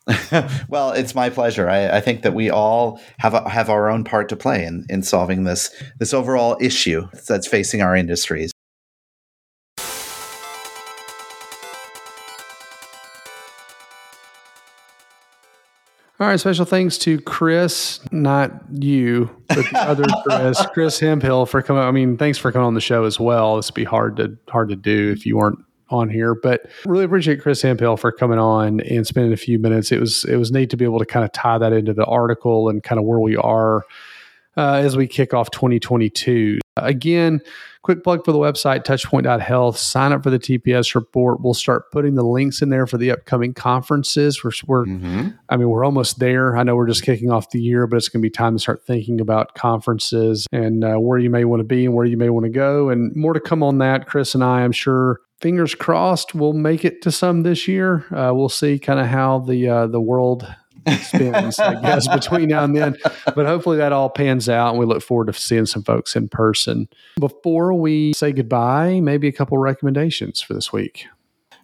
[0.69, 1.67] well, it's my pleasure.
[1.67, 4.86] I, I, think that we all have a, have our own part to play in,
[4.88, 8.51] in solving this this overall issue that's facing our industries.
[16.18, 21.61] All right, special thanks to Chris, not you, but the other Chris, Chris Hemphill for
[21.61, 21.84] coming.
[21.84, 23.57] I mean, thanks for coming on the show as well.
[23.57, 25.59] This would be hard to hard to do if you weren't
[25.89, 29.91] on here, but really appreciate Chris Hemphill for coming on and spending a few minutes.
[29.91, 32.05] It was it was neat to be able to kind of tie that into the
[32.05, 33.84] article and kind of where we are
[34.55, 36.59] uh, as we kick off 2022.
[36.78, 37.41] Again,
[37.84, 39.78] quick plug for the website, touchpoint.health.
[39.78, 41.39] Sign up for the TPS report.
[41.39, 44.43] We'll start putting the links in there for the upcoming conferences.
[44.43, 45.30] We're, we're mm-hmm.
[45.47, 46.57] I mean, we're almost there.
[46.57, 48.59] I know we're just kicking off the year, but it's going to be time to
[48.59, 52.17] start thinking about conferences and uh, where you may want to be and where you
[52.17, 52.89] may want to go.
[52.89, 54.07] And more to come on that.
[54.07, 58.05] Chris and I, I'm sure, fingers crossed, we'll make it to some this year.
[58.11, 60.45] Uh, we'll see kind of how the uh, the world
[61.01, 62.97] spins, I guess, between now and then.
[63.36, 66.29] But hopefully that all pans out and we look forward to seeing some folks in
[66.29, 66.88] person.
[67.19, 71.07] Before we say goodbye, maybe a couple recommendations for this week.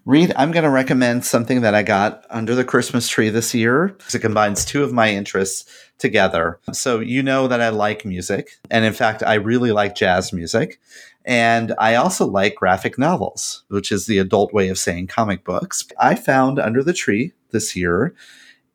[0.03, 3.89] Reed, I'm going to recommend something that I got under the Christmas tree this year
[3.89, 5.69] because it combines two of my interests
[5.99, 6.59] together.
[6.74, 8.59] So, you know that I like music.
[8.72, 10.80] And in fact, I really like jazz music.
[11.24, 15.88] And I also like graphic novels, which is the adult way of saying comic books.
[15.99, 18.15] I found under the tree this year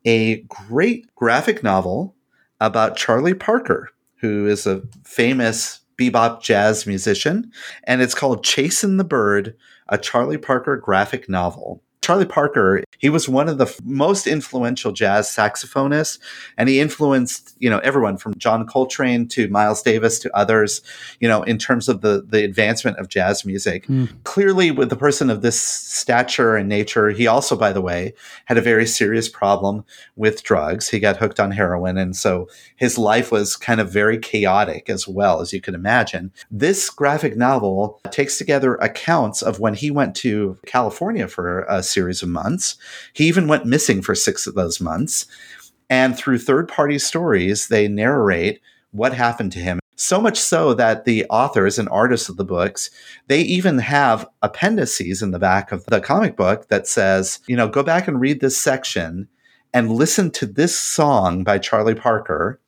[0.05, 2.15] a great graphic novel
[2.59, 7.51] about Charlie Parker, who is a famous bebop jazz musician.
[7.83, 9.55] And it's called Chasing the Bird,
[9.89, 11.83] a Charlie Parker graphic novel.
[12.07, 16.19] Charlie Parker, he was one of the f- most influential jazz saxophonists,
[16.57, 20.81] and he influenced, you know, everyone from John Coltrane to Miles Davis to others,
[21.19, 23.87] you know, in terms of the the advancement of jazz music.
[23.87, 24.07] Mm.
[24.23, 28.13] Clearly, with the person of this stature and nature, he also, by the way,
[28.45, 29.83] had a very serious problem
[30.15, 30.87] with drugs.
[30.87, 32.47] He got hooked on heroin, and so
[32.77, 36.31] his life was kind of very chaotic as well, as you can imagine.
[36.49, 42.21] This graphic novel takes together accounts of when he went to California for a series
[42.21, 42.75] of months.
[43.13, 45.25] He even went missing for six of those months.
[45.89, 49.79] And through third party stories, they narrate what happened to him.
[49.95, 52.91] So much so that the authors and artists of the books,
[53.29, 57.67] they even have appendices in the back of the comic book that says, you know,
[57.67, 59.27] go back and read this section
[59.73, 62.59] and listen to this song by Charlie Parker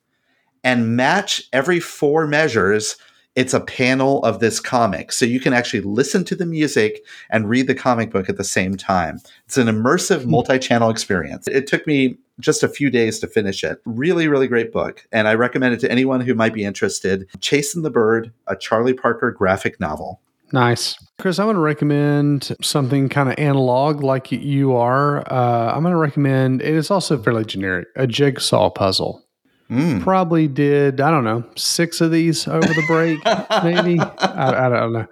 [0.63, 2.95] and match every four measures
[3.39, 5.13] it's a panel of this comic.
[5.13, 8.43] So you can actually listen to the music and read the comic book at the
[8.43, 9.21] same time.
[9.45, 10.31] It's an immersive hmm.
[10.31, 11.47] multi channel experience.
[11.47, 13.81] It took me just a few days to finish it.
[13.85, 15.07] Really, really great book.
[15.13, 17.29] And I recommend it to anyone who might be interested.
[17.39, 20.19] Chasing the Bird, a Charlie Parker graphic novel.
[20.51, 20.97] Nice.
[21.17, 25.19] Chris, I want to recommend something kind of analog like you are.
[25.31, 29.23] Uh, I'm going to recommend, and it's also fairly generic, a jigsaw puzzle.
[29.69, 30.01] Mm.
[30.01, 33.23] Probably did, I don't know, six of these over the break,
[33.63, 33.99] maybe.
[33.99, 35.07] I, I, don't know.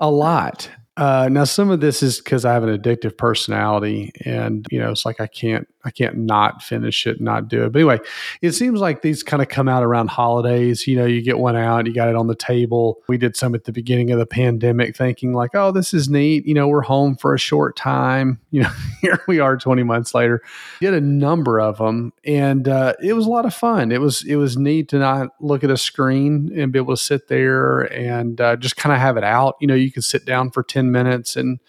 [0.00, 0.70] A lot.
[0.96, 4.90] Uh, now, some of this is because I have an addictive personality, and you know,
[4.90, 7.72] it's like I can't, I can't not finish it, not do it.
[7.72, 8.00] But anyway,
[8.42, 10.86] it seems like these kind of come out around holidays.
[10.88, 13.02] You know, you get one out, you got it on the table.
[13.06, 16.44] We did some at the beginning of the pandemic, thinking like, oh, this is neat.
[16.44, 18.40] You know, we're home for a short time.
[18.56, 18.72] You know,
[19.02, 20.40] here we are, twenty months later.
[20.80, 23.92] Did a number of them, and uh, it was a lot of fun.
[23.92, 27.02] It was, it was neat to not look at a screen and be able to
[27.02, 29.56] sit there and uh, just kind of have it out.
[29.60, 31.60] You know, you could sit down for ten minutes and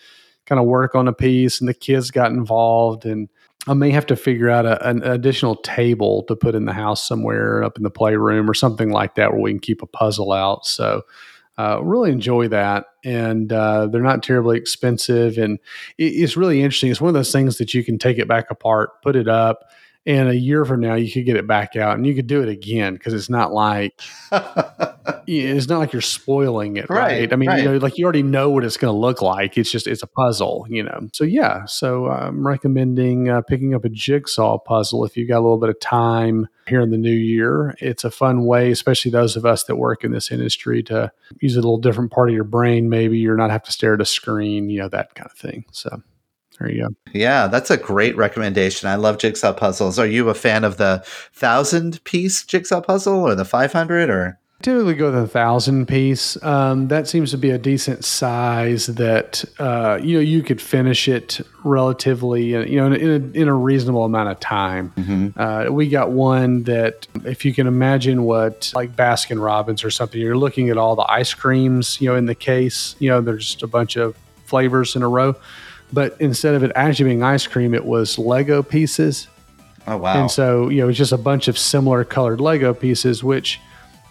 [0.45, 3.27] kind of work on a piece and the kids got involved and
[3.65, 7.05] I may have to figure out a, an additional table to put in the house
[7.05, 10.31] somewhere up in the playroom or something like that where we can keep a puzzle
[10.31, 10.65] out.
[10.65, 11.03] So,
[11.57, 12.85] uh, really enjoy that.
[13.03, 15.37] And uh, they're not terribly expensive.
[15.37, 15.59] And
[15.97, 16.91] it, it's really interesting.
[16.91, 19.63] It's one of those things that you can take it back apart, put it up,
[20.07, 22.41] and a year from now you could get it back out and you could do
[22.41, 23.99] it again because it's not like
[25.27, 27.33] it's not like you're spoiling it right, right?
[27.33, 27.61] i mean right.
[27.61, 29.57] you know like you already know what it's going to look like.
[29.57, 31.09] It's just it's a puzzle you know?
[31.11, 35.43] So yeah so i'm recommending uh, picking up a jigsaw puzzle if you've got a
[35.43, 37.75] little bit of time here in the new year.
[37.79, 41.55] It's a fun way especially those of us that work in this industry to use
[41.55, 44.05] a little different part of your brain maybe you're not have to stare at a
[44.05, 46.01] screen you know that kind of thing so
[46.59, 46.95] there you go.
[47.13, 48.89] Yeah, that's a great recommendation.
[48.89, 49.99] I love jigsaw puzzles.
[49.99, 51.03] Are you a fan of the
[51.33, 54.39] thousand piece jigsaw puzzle or the 500 or?
[54.59, 56.41] Typically go with a thousand piece.
[56.43, 61.07] Um, that seems to be a decent size that uh, you know you could finish
[61.07, 64.93] it relatively, uh, you know, in a, in a reasonable amount of time.
[64.97, 65.39] Mm-hmm.
[65.39, 70.19] Uh, we got one that, if you can imagine what like Baskin Robbins or something,
[70.19, 72.95] you're looking at all the ice creams, you know, in the case.
[72.97, 75.35] You know, there's just a bunch of flavors in a row
[75.91, 79.27] but instead of it actually being ice cream, it was Lego pieces.
[79.87, 80.21] Oh wow!
[80.21, 83.59] And so you know, it was just a bunch of similar colored Lego pieces, which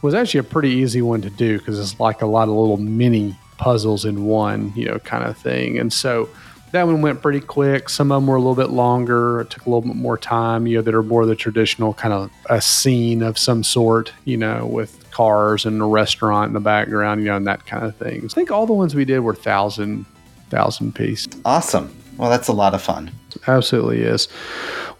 [0.02, 2.76] was actually a pretty easy one to do because it's like a lot of little
[2.76, 5.78] mini puzzles in one, you know, kind of thing.
[5.78, 6.28] And so
[6.72, 7.88] that one went pretty quick.
[7.88, 9.40] Some of them were a little bit longer.
[9.40, 10.66] It took a little bit more time.
[10.66, 14.12] You know, that are more the traditional kind of a scene of some sort.
[14.24, 17.20] You know, with cars and a restaurant in the background.
[17.20, 18.22] You know, and that kind of thing.
[18.24, 20.06] I think all the ones we did were thousand
[20.50, 21.28] thousand piece.
[21.44, 21.94] Awesome.
[22.16, 23.10] Well, that's a lot of fun.
[23.46, 24.28] Absolutely is.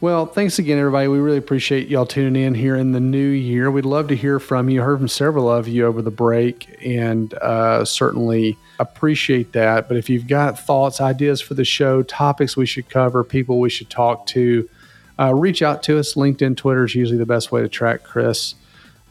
[0.00, 1.08] Well, thanks again, everybody.
[1.08, 3.70] We really appreciate y'all tuning in here in the new year.
[3.70, 4.82] We'd love to hear from you.
[4.82, 9.88] Heard from several of you over the break, and uh, certainly appreciate that.
[9.88, 13.70] But if you've got thoughts, ideas for the show, topics we should cover, people we
[13.70, 14.68] should talk to,
[15.18, 16.12] uh, reach out to us.
[16.12, 18.54] LinkedIn, Twitter is usually the best way to track Chris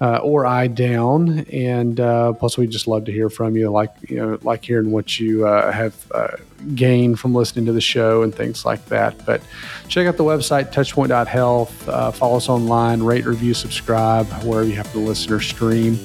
[0.01, 1.39] uh, or I down.
[1.51, 4.91] And uh, plus, we just love to hear from you, like you know, like hearing
[4.91, 6.37] what you uh, have uh,
[6.73, 9.25] gained from listening to the show and things like that.
[9.25, 9.41] But
[9.87, 11.89] check out the website touchpoint.health.
[11.89, 15.97] Uh, follow us online, rate, review, subscribe wherever you have to listen or stream.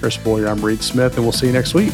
[0.00, 1.92] Chris Boyer, I'm Reed Smith, and we'll see you next week.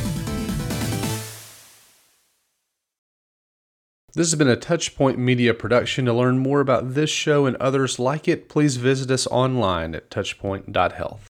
[4.16, 6.06] This has been a Touchpoint Media production.
[6.06, 10.08] To learn more about this show and others like it, please visit us online at
[10.08, 11.28] touchpoint.health.